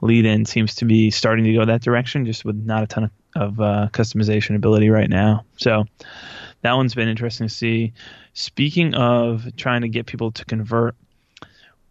Leadin 0.00 0.46
seems 0.46 0.76
to 0.76 0.84
be 0.84 1.10
starting 1.10 1.44
to 1.44 1.52
go 1.52 1.64
that 1.64 1.82
direction 1.82 2.24
just 2.24 2.44
with 2.44 2.56
not 2.56 2.82
a 2.82 2.86
ton 2.86 3.04
of, 3.04 3.10
of 3.34 3.60
uh, 3.60 3.88
customization 3.92 4.56
ability 4.56 4.88
right 4.88 5.10
now 5.10 5.44
so 5.56 5.84
that 6.62 6.74
one's 6.74 6.94
been 6.94 7.08
interesting 7.08 7.48
to 7.48 7.52
see. 7.52 7.92
Speaking 8.34 8.94
of 8.94 9.56
trying 9.56 9.82
to 9.82 9.88
get 9.88 10.06
people 10.06 10.32
to 10.32 10.44
convert, 10.44 10.94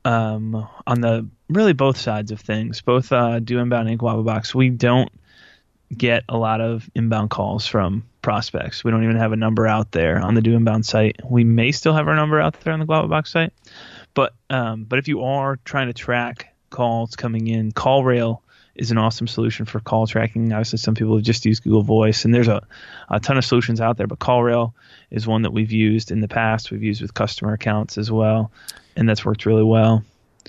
um, 0.04 0.68
on 0.88 1.02
the 1.02 1.28
really 1.50 1.74
both 1.74 1.98
sides 1.98 2.32
of 2.32 2.40
things, 2.40 2.82
both 2.82 3.12
uh, 3.12 3.40
do 3.40 3.60
inbound 3.60 3.90
and 3.90 4.00
Guavabox, 4.00 4.56
we 4.56 4.70
don't 4.70 5.12
get 5.96 6.24
a 6.30 6.38
lot 6.38 6.62
of 6.62 6.90
inbound 6.96 7.30
calls 7.30 7.68
from 7.68 8.06
prospects. 8.22 8.84
We 8.84 8.92
don't 8.92 9.04
even 9.04 9.18
have 9.18 9.34
a 9.34 9.36
number 9.36 9.68
out 9.68 9.92
there 9.92 10.20
on 10.20 10.34
the 10.34 10.42
do 10.42 10.56
inbound 10.56 10.86
site. 10.86 11.18
We 11.24 11.44
may 11.44 11.72
still 11.72 11.94
have 11.94 12.08
our 12.08 12.16
number 12.16 12.40
out 12.40 12.60
there 12.62 12.74
on 12.74 12.80
the 12.80 12.86
Guavabox 12.86 13.28
site, 13.28 13.54
but 14.14 14.34
um, 14.50 14.84
but 14.84 15.00
if 15.00 15.08
you 15.08 15.24
are 15.24 15.58
trying 15.64 15.88
to 15.88 15.94
track 15.94 16.54
calls 16.70 17.16
coming 17.16 17.48
in, 17.48 17.72
CallRail 17.72 18.40
is 18.76 18.92
an 18.92 18.98
awesome 18.98 19.28
solution 19.28 19.66
for 19.66 19.80
call 19.80 20.08
tracking. 20.08 20.52
Obviously, 20.54 20.78
some 20.78 20.96
people 20.96 21.16
have 21.16 21.26
just 21.26 21.46
used 21.46 21.64
Google 21.64 21.84
Voice, 21.84 22.26
and 22.26 22.34
there's 22.34 22.48
a, 22.48 22.66
a 23.10 23.20
ton 23.20 23.38
of 23.38 23.46
solutions 23.46 23.82
out 23.82 23.98
there. 23.98 24.08
But 24.08 24.20
CallRail 24.20 24.74
is 25.10 25.28
one 25.28 25.42
that 25.44 25.52
we've 25.52 25.72
used 25.72 26.12
in 26.12 26.22
the 26.22 26.28
past. 26.28 26.72
We've 26.72 26.84
used 26.84 27.02
with 27.02 27.14
customer 27.14 27.54
accounts 27.54 27.98
as 27.98 28.12
well, 28.12 28.52
and 28.96 29.08
that's 29.08 29.26
worked 29.26 29.46
really 29.46 29.64
well. 29.64 30.04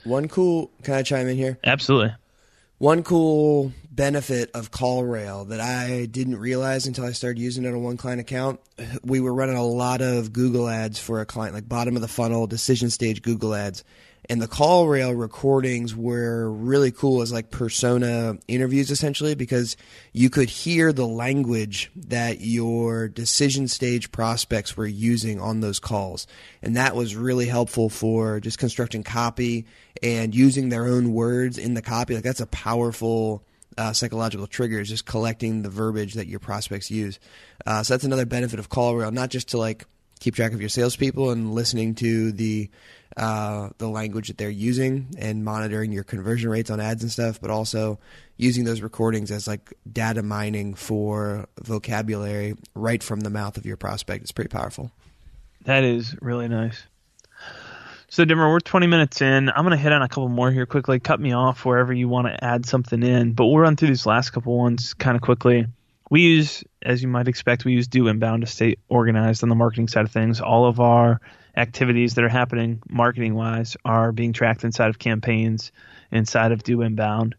One 0.05 0.29
cool, 0.29 0.71
can 0.83 0.95
I 0.95 1.03
chime 1.03 1.29
in 1.29 1.37
here? 1.37 1.59
Absolutely. 1.65 2.15
One 2.83 3.05
cool 3.05 3.71
benefit 3.93 4.51
of 4.55 4.73
CallRail 4.73 5.51
that 5.51 5.61
I 5.61 6.07
didn't 6.07 6.41
realize 6.41 6.85
until 6.85 7.05
I 7.05 7.13
started 7.13 7.41
using 7.41 7.65
it 7.65 7.69
on 7.69 7.81
one 7.81 7.97
client 7.97 8.21
account, 8.21 8.59
we 9.05 9.21
were 9.21 9.33
running 9.33 9.55
a 9.55 9.65
lot 9.65 10.01
of 10.01 10.33
Google 10.33 10.69
ads 10.69 10.99
for 10.99 11.21
a 11.21 11.25
client, 11.25 11.55
like 11.55 11.69
bottom 11.69 11.95
of 11.95 12.03
the 12.03 12.09
funnel, 12.09 12.49
decision 12.49 12.91
stage 12.91 13.23
Google 13.23 13.55
ads 13.55 13.85
and 14.29 14.41
the 14.41 14.49
CallRail 14.49 15.19
recordings 15.19 15.97
were 15.97 16.51
really 16.51 16.93
cool 16.93 17.23
as 17.23 17.33
like 17.33 17.51
persona 17.51 18.39
interviews 18.47 18.91
essentially 18.91 19.35
because 19.35 19.77
you 20.13 20.31
could 20.31 20.49
hear 20.49 20.93
the 20.93 21.07
language 21.07 21.91
that 21.97 22.41
your 22.41 23.09
decision 23.09 23.69
stage 23.69 24.13
prospects 24.13 24.77
were 24.77 24.87
using 24.87 25.41
on 25.41 25.61
those 25.61 25.81
calls 25.81 26.27
and 26.63 26.77
that 26.77 26.95
was 26.95 27.17
really 27.17 27.47
helpful 27.47 27.89
for 27.89 28.41
just 28.41 28.59
constructing 28.59 29.03
copy 29.03 29.67
and 30.03 30.35
using 30.35 30.69
their 30.69 30.87
own 30.87 31.13
words 31.13 31.59
in 31.59 31.75
the 31.75 31.83
copy 31.83 32.15
like 32.15 32.25
that's 32.25 32.41
a 32.41 32.47
powerful 32.47 33.45
uh, 33.79 33.93
psychological 33.93 34.47
triggers, 34.47 34.91
just 34.91 35.07
collecting 35.07 35.63
the 35.63 35.71
verbiage 35.71 36.13
that 36.15 36.27
your 36.27 36.39
prospects 36.39 36.91
use. 36.91 37.19
Uh, 37.67 37.83
so 37.83 37.95
that's 37.95 38.05
another 38.05 38.27
benefit 38.27 38.59
of 38.59 38.69
CallRail, 38.69 39.13
not 39.13 39.31
just 39.31 39.49
to 39.49 39.59
like 39.59 39.87
keep 40.23 40.37
track 40.37 40.53
of 40.53 40.61
your 40.61 40.69
salespeople 40.69 41.31
and 41.31 41.53
listening 41.53 41.97
to 41.97 42.31
the 42.31 42.71
uh, 43.17 43.69
the 43.77 43.89
language 43.89 44.29
that 44.29 44.39
they're 44.39 44.49
using 44.49 45.09
and 45.19 45.45
monitoring 45.45 45.93
your 45.93 46.05
conversion 46.05 46.49
rates 46.49 46.71
on 46.71 46.81
ads 46.81 47.03
and 47.03 47.13
stuff, 47.13 47.41
but 47.41 47.51
also 47.51 47.99
using 48.39 48.65
those 48.65 48.81
recordings 48.81 49.31
as 49.31 49.47
like 49.47 49.75
data 49.91 50.23
mining 50.23 50.75
for 50.75 51.47
vocabulary 51.61 52.55
right 52.75 53.03
from 53.03 53.21
the 53.21 53.29
mouth 53.29 53.59
of 53.59 53.67
your 53.67 53.77
prospect. 53.77 54.23
It's 54.23 54.33
pretty 54.33 54.49
powerful. 54.49 54.91
That 55.65 55.85
is 55.85 56.17
really 56.23 56.49
nice. 56.49 56.83
So, 58.09 58.25
Dimmer, 58.25 58.49
we're 58.51 58.61
20 58.61 58.87
minutes 58.87 59.21
in. 59.23 59.49
I'm 59.49 59.65
going 59.65 59.71
to 59.71 59.77
hit 59.77 59.93
on 59.93 60.03
a 60.03 60.09
couple 60.09 60.29
more 60.29 60.51
here 60.51 60.67
quickly. 60.67 61.01
Cut 61.01 61.19
me 61.19 61.33
off 61.33 61.65
wherever 61.65 61.93
you 61.93 62.09
want 62.09 62.29
to 62.29 62.45
add 62.45 62.67
something 62.67 63.03
in, 63.03 63.33
but 63.33 63.47
we'll 63.47 63.59
run 63.59 63.77
through 63.77 63.89
these 63.89 64.07
last 64.07 64.31
couple 64.31 64.57
ones 64.57 64.95
kind 64.95 65.17
of 65.17 65.23
quickly. 65.23 65.67
We 66.13 66.21
use, 66.21 66.63
as 66.83 67.01
you 67.01 67.09
might 67.09 67.27
expect, 67.27 67.65
we 67.65 67.73
use 67.73 67.89
Do 67.89 68.07
Inbound 68.07 68.43
to 68.43 68.47
stay 68.47 68.77
organized 68.91 69.43
on 69.43 69.49
the 69.49 69.55
marketing 69.55 69.89
side 69.89 70.05
of 70.05 70.13
things. 70.13 70.43
All 70.43 70.67
of 70.67 70.79
our 70.79 71.23
activities 71.57 72.17
that 72.17 72.25
are 72.25 72.29
happening 72.29 72.83
marketing 72.87 73.35
wise 73.35 73.79
are 73.87 74.13
being 74.13 74.35
tracked 74.35 74.63
inside 74.63 74.91
of 74.91 74.99
campaigns, 74.99 75.73
inside 76.11 76.53
of 76.53 76.65
Do 76.65 76.83
Inbound. 76.83 77.35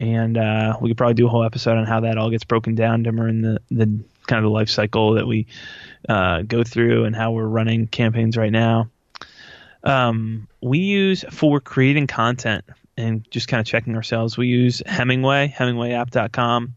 And 0.00 0.36
uh, 0.36 0.76
we 0.82 0.90
could 0.90 0.98
probably 0.98 1.14
do 1.14 1.28
a 1.28 1.30
whole 1.30 1.44
episode 1.44 1.78
on 1.78 1.86
how 1.86 2.00
that 2.00 2.18
all 2.18 2.28
gets 2.28 2.44
broken 2.44 2.74
down 2.74 3.04
during 3.04 3.40
the, 3.40 3.62
the 3.70 3.86
kind 4.26 4.36
of 4.36 4.42
the 4.42 4.50
life 4.50 4.68
cycle 4.68 5.14
that 5.14 5.26
we 5.26 5.46
uh, 6.06 6.42
go 6.42 6.62
through 6.62 7.06
and 7.06 7.16
how 7.16 7.32
we're 7.32 7.46
running 7.46 7.86
campaigns 7.86 8.36
right 8.36 8.52
now. 8.52 8.90
Um, 9.82 10.46
we 10.60 10.80
use 10.80 11.24
for 11.30 11.58
creating 11.58 12.06
content 12.06 12.66
and 12.98 13.26
just 13.30 13.48
kind 13.48 13.62
of 13.62 13.66
checking 13.66 13.96
ourselves. 13.96 14.36
We 14.36 14.48
use 14.48 14.82
Hemingway, 14.84 15.54
HemingwayApp.com, 15.56 16.74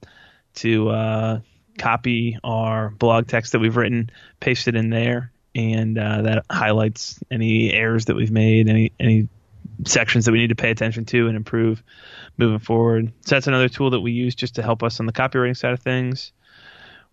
to 0.55 0.89
uh, 0.89 1.39
copy 1.77 2.37
our 2.43 2.89
blog 2.89 3.27
text 3.27 3.51
that 3.53 3.59
we've 3.59 3.77
written, 3.77 4.09
paste 4.39 4.67
it 4.67 4.75
in 4.75 4.89
there, 4.89 5.31
and 5.55 5.97
uh, 5.97 6.23
that 6.23 6.45
highlights 6.49 7.19
any 7.29 7.71
errors 7.71 8.05
that 8.05 8.15
we've 8.15 8.31
made, 8.31 8.69
any 8.69 8.91
any 8.99 9.27
sections 9.85 10.25
that 10.25 10.31
we 10.31 10.39
need 10.39 10.49
to 10.49 10.55
pay 10.55 10.71
attention 10.71 11.05
to 11.05 11.27
and 11.27 11.35
improve 11.35 11.83
moving 12.37 12.59
forward. 12.59 13.11
So 13.21 13.35
that's 13.35 13.47
another 13.47 13.69
tool 13.69 13.91
that 13.91 14.01
we 14.01 14.11
use 14.11 14.35
just 14.35 14.55
to 14.55 14.61
help 14.61 14.83
us 14.83 14.99
on 14.99 15.05
the 15.05 15.13
copywriting 15.13 15.57
side 15.57 15.73
of 15.73 15.79
things. 15.79 16.31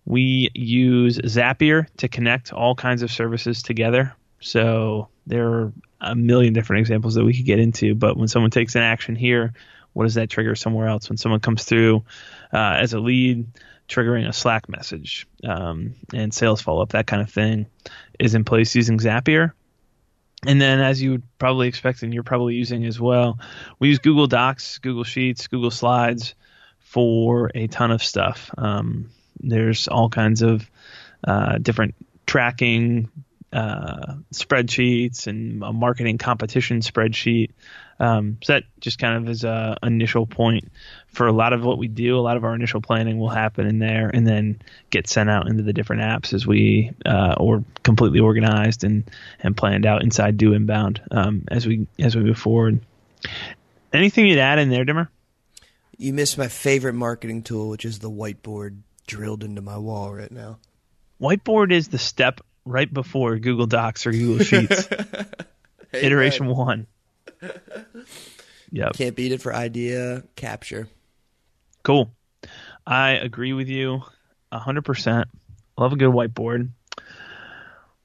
We 0.04 0.50
use 0.54 1.18
Zapier 1.18 1.86
to 1.98 2.08
connect 2.08 2.52
all 2.52 2.74
kinds 2.74 3.02
of 3.02 3.10
services 3.10 3.62
together. 3.62 4.14
So 4.40 5.08
there 5.26 5.48
are 5.48 5.72
a 6.00 6.14
million 6.14 6.52
different 6.52 6.80
examples 6.80 7.14
that 7.14 7.24
we 7.24 7.34
could 7.34 7.44
get 7.44 7.58
into, 7.58 7.94
but 7.94 8.16
when 8.16 8.28
someone 8.28 8.50
takes 8.50 8.74
an 8.74 8.82
action 8.82 9.14
here, 9.14 9.52
what 9.92 10.04
does 10.04 10.14
that 10.14 10.30
trigger 10.30 10.54
somewhere 10.54 10.88
else? 10.88 11.08
When 11.08 11.16
someone 11.16 11.40
comes 11.40 11.64
through 11.64 12.04
uh, 12.52 12.76
as 12.78 12.92
a 12.92 13.00
lead, 13.00 13.46
triggering 13.88 14.28
a 14.28 14.32
Slack 14.32 14.68
message 14.68 15.26
um, 15.44 15.94
and 16.14 16.32
sales 16.32 16.60
follow 16.60 16.82
up, 16.82 16.90
that 16.90 17.06
kind 17.06 17.22
of 17.22 17.30
thing, 17.30 17.66
is 18.18 18.34
in 18.34 18.44
place 18.44 18.74
using 18.74 18.98
Zapier. 18.98 19.52
And 20.46 20.60
then, 20.60 20.80
as 20.80 21.02
you 21.02 21.10
would 21.10 21.38
probably 21.38 21.68
expect, 21.68 22.02
and 22.02 22.14
you're 22.14 22.22
probably 22.22 22.54
using 22.54 22.86
as 22.86 22.98
well, 22.98 23.38
we 23.78 23.88
use 23.88 23.98
Google 23.98 24.26
Docs, 24.26 24.78
Google 24.78 25.04
Sheets, 25.04 25.48
Google 25.48 25.70
Slides 25.70 26.34
for 26.78 27.50
a 27.54 27.66
ton 27.66 27.90
of 27.90 28.02
stuff. 28.02 28.50
Um, 28.56 29.10
there's 29.38 29.86
all 29.86 30.08
kinds 30.08 30.40
of 30.40 30.68
uh, 31.26 31.58
different 31.58 31.94
tracking 32.26 33.10
uh, 33.52 34.14
spreadsheets 34.32 35.26
and 35.26 35.62
a 35.62 35.72
marketing 35.72 36.18
competition 36.18 36.80
spreadsheet. 36.80 37.50
Um, 38.00 38.38
so 38.42 38.54
that 38.54 38.64
just 38.80 38.98
kind 38.98 39.16
of 39.16 39.28
is 39.28 39.44
a 39.44 39.76
initial 39.82 40.26
point 40.26 40.72
for 41.08 41.26
a 41.26 41.32
lot 41.32 41.52
of 41.52 41.62
what 41.62 41.76
we 41.76 41.86
do. 41.86 42.18
A 42.18 42.20
lot 42.20 42.38
of 42.38 42.44
our 42.44 42.54
initial 42.54 42.80
planning 42.80 43.18
will 43.18 43.28
happen 43.28 43.66
in 43.66 43.78
there, 43.78 44.10
and 44.12 44.26
then 44.26 44.62
get 44.88 45.06
sent 45.06 45.28
out 45.28 45.48
into 45.48 45.62
the 45.62 45.74
different 45.74 46.02
apps 46.02 46.32
as 46.32 46.46
we 46.46 46.92
uh, 47.04 47.34
or 47.36 47.62
completely 47.82 48.18
organized 48.18 48.84
and 48.84 49.04
and 49.40 49.54
planned 49.54 49.84
out 49.84 50.02
inside 50.02 50.38
Do 50.38 50.54
Inbound 50.54 51.02
um, 51.10 51.44
as 51.48 51.66
we 51.66 51.86
as 51.98 52.16
we 52.16 52.22
move 52.22 52.38
forward. 52.38 52.80
Anything 53.92 54.26
you'd 54.26 54.38
add 54.38 54.58
in 54.58 54.70
there, 54.70 54.84
Dimmer? 54.84 55.10
You 55.98 56.14
missed 56.14 56.38
my 56.38 56.48
favorite 56.48 56.94
marketing 56.94 57.42
tool, 57.42 57.68
which 57.68 57.84
is 57.84 57.98
the 57.98 58.10
whiteboard 58.10 58.78
drilled 59.06 59.44
into 59.44 59.60
my 59.60 59.76
wall 59.76 60.14
right 60.14 60.30
now. 60.30 60.58
Whiteboard 61.20 61.70
is 61.70 61.88
the 61.88 61.98
step 61.98 62.40
right 62.64 62.90
before 62.90 63.38
Google 63.38 63.66
Docs 63.66 64.06
or 64.06 64.12
Google 64.12 64.44
Sheets. 64.44 64.88
Iteration 65.92 66.46
one. 66.46 66.86
Yep. 68.72 68.92
Can't 68.94 69.16
beat 69.16 69.32
it 69.32 69.42
for 69.42 69.54
idea 69.54 70.22
capture. 70.36 70.88
Cool. 71.82 72.12
I 72.86 73.10
agree 73.10 73.52
with 73.52 73.68
you 73.68 74.02
100%. 74.52 75.24
Love 75.76 75.92
a 75.92 75.96
good 75.96 76.10
whiteboard. 76.10 76.70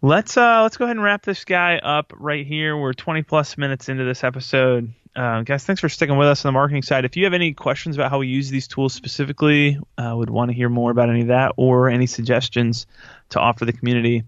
Let's 0.02 0.38
uh 0.38 0.62
let's 0.62 0.78
go 0.78 0.86
ahead 0.86 0.98
and 0.98 1.04
wrap 1.04 1.24
this 1.24 1.46
guy 1.46 1.78
up 1.78 2.14
right 2.16 2.46
here. 2.46 2.78
We're 2.78 2.94
20 2.94 3.24
plus 3.24 3.58
minutes 3.58 3.90
into 3.90 4.04
this 4.04 4.24
episode. 4.24 4.94
Uh, 5.16 5.42
guys, 5.42 5.64
thanks 5.64 5.80
for 5.80 5.88
sticking 5.90 6.18
with 6.18 6.28
us 6.28 6.44
on 6.44 6.50
the 6.50 6.54
marketing 6.54 6.84
side. 6.84 7.06
If 7.06 7.16
you 7.16 7.24
have 7.24 7.34
any 7.34 7.54
questions 7.54 7.96
about 7.96 8.12
how 8.12 8.20
we 8.20 8.28
use 8.28 8.50
these 8.50 8.68
tools 8.68 8.94
specifically, 8.94 9.80
uh, 9.98 10.14
would 10.16 10.30
want 10.30 10.52
to 10.52 10.56
hear 10.56 10.68
more 10.68 10.92
about 10.92 11.10
any 11.10 11.22
of 11.22 11.28
that, 11.28 11.54
or 11.56 11.90
any 11.90 12.06
suggestions 12.06 12.86
to 13.30 13.40
offer 13.40 13.64
the 13.64 13.72
community, 13.72 14.26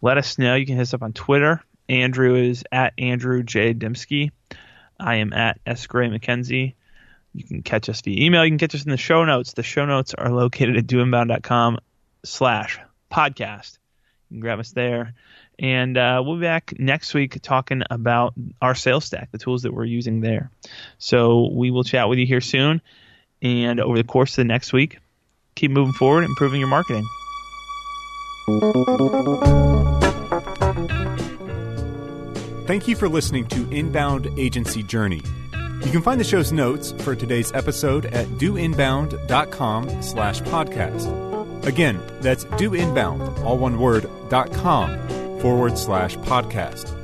let 0.00 0.16
us 0.16 0.38
know. 0.38 0.54
You 0.54 0.64
can 0.64 0.76
hit 0.76 0.82
us 0.82 0.94
up 0.94 1.02
on 1.02 1.12
Twitter. 1.12 1.60
Andrew 1.88 2.36
is 2.36 2.64
at 2.70 2.92
Andrew 2.98 3.42
J. 3.42 3.74
Dymski. 3.74 4.30
I 5.00 5.16
am 5.16 5.32
at 5.32 5.60
S. 5.64 5.86
Gray 5.86 6.08
McKenzie. 6.08 6.74
You 7.34 7.44
can 7.44 7.62
catch 7.62 7.88
us 7.88 8.00
via 8.00 8.24
email. 8.24 8.44
You 8.44 8.50
can 8.50 8.58
catch 8.58 8.74
us 8.74 8.84
in 8.84 8.90
the 8.90 8.96
show 8.96 9.24
notes. 9.24 9.52
The 9.52 9.62
show 9.62 9.84
notes 9.86 10.14
are 10.14 10.30
located 10.30 10.76
at 10.76 10.86
doinbound.com 10.86 11.78
slash 12.24 12.80
podcast. 13.10 13.78
You 14.28 14.34
can 14.34 14.40
grab 14.40 14.58
us 14.58 14.72
there. 14.72 15.14
And 15.58 15.96
uh, 15.96 16.22
we'll 16.24 16.36
be 16.36 16.42
back 16.42 16.74
next 16.78 17.14
week 17.14 17.40
talking 17.42 17.82
about 17.90 18.34
our 18.62 18.74
sales 18.74 19.04
stack, 19.04 19.30
the 19.32 19.38
tools 19.38 19.62
that 19.62 19.72
we're 19.72 19.84
using 19.84 20.20
there. 20.20 20.50
So 20.98 21.50
we 21.52 21.70
will 21.70 21.84
chat 21.84 22.08
with 22.08 22.18
you 22.18 22.26
here 22.26 22.40
soon. 22.40 22.80
And 23.42 23.80
over 23.80 23.96
the 23.96 24.04
course 24.04 24.32
of 24.32 24.36
the 24.36 24.44
next 24.44 24.72
week, 24.72 24.98
keep 25.54 25.70
moving 25.70 25.94
forward, 25.94 26.24
improving 26.24 26.60
your 26.60 26.68
marketing. 26.68 27.06
Thank 32.68 32.86
you 32.86 32.96
for 32.96 33.08
listening 33.08 33.46
to 33.48 33.66
Inbound 33.70 34.28
Agency 34.38 34.82
Journey. 34.82 35.22
You 35.54 35.90
can 35.90 36.02
find 36.02 36.20
the 36.20 36.24
show's 36.24 36.52
notes 36.52 36.92
for 36.98 37.16
today's 37.16 37.50
episode 37.52 38.04
at 38.04 38.26
doinbound.com 38.26 40.02
slash 40.02 40.42
podcast. 40.42 41.66
Again, 41.66 41.98
that's 42.20 42.44
doinbound, 42.44 43.42
all 43.42 43.56
one 43.56 43.78
word, 43.78 44.06
dot 44.28 44.52
com 44.52 44.90
forward 45.40 45.78
slash 45.78 46.18
podcast. 46.18 46.94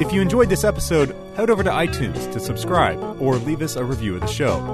If 0.00 0.12
you 0.12 0.20
enjoyed 0.20 0.48
this 0.48 0.62
episode, 0.62 1.16
head 1.34 1.50
over 1.50 1.64
to 1.64 1.70
iTunes 1.70 2.32
to 2.32 2.38
subscribe 2.38 3.00
or 3.20 3.34
leave 3.34 3.62
us 3.62 3.74
a 3.74 3.84
review 3.84 4.14
of 4.14 4.20
the 4.20 4.28
show. 4.28 4.64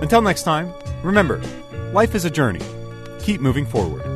Until 0.00 0.22
next 0.22 0.44
time, 0.44 0.72
remember, 1.02 1.42
life 1.92 2.14
is 2.14 2.24
a 2.24 2.30
journey. 2.30 2.62
Keep 3.18 3.40
moving 3.40 3.66
forward. 3.66 4.13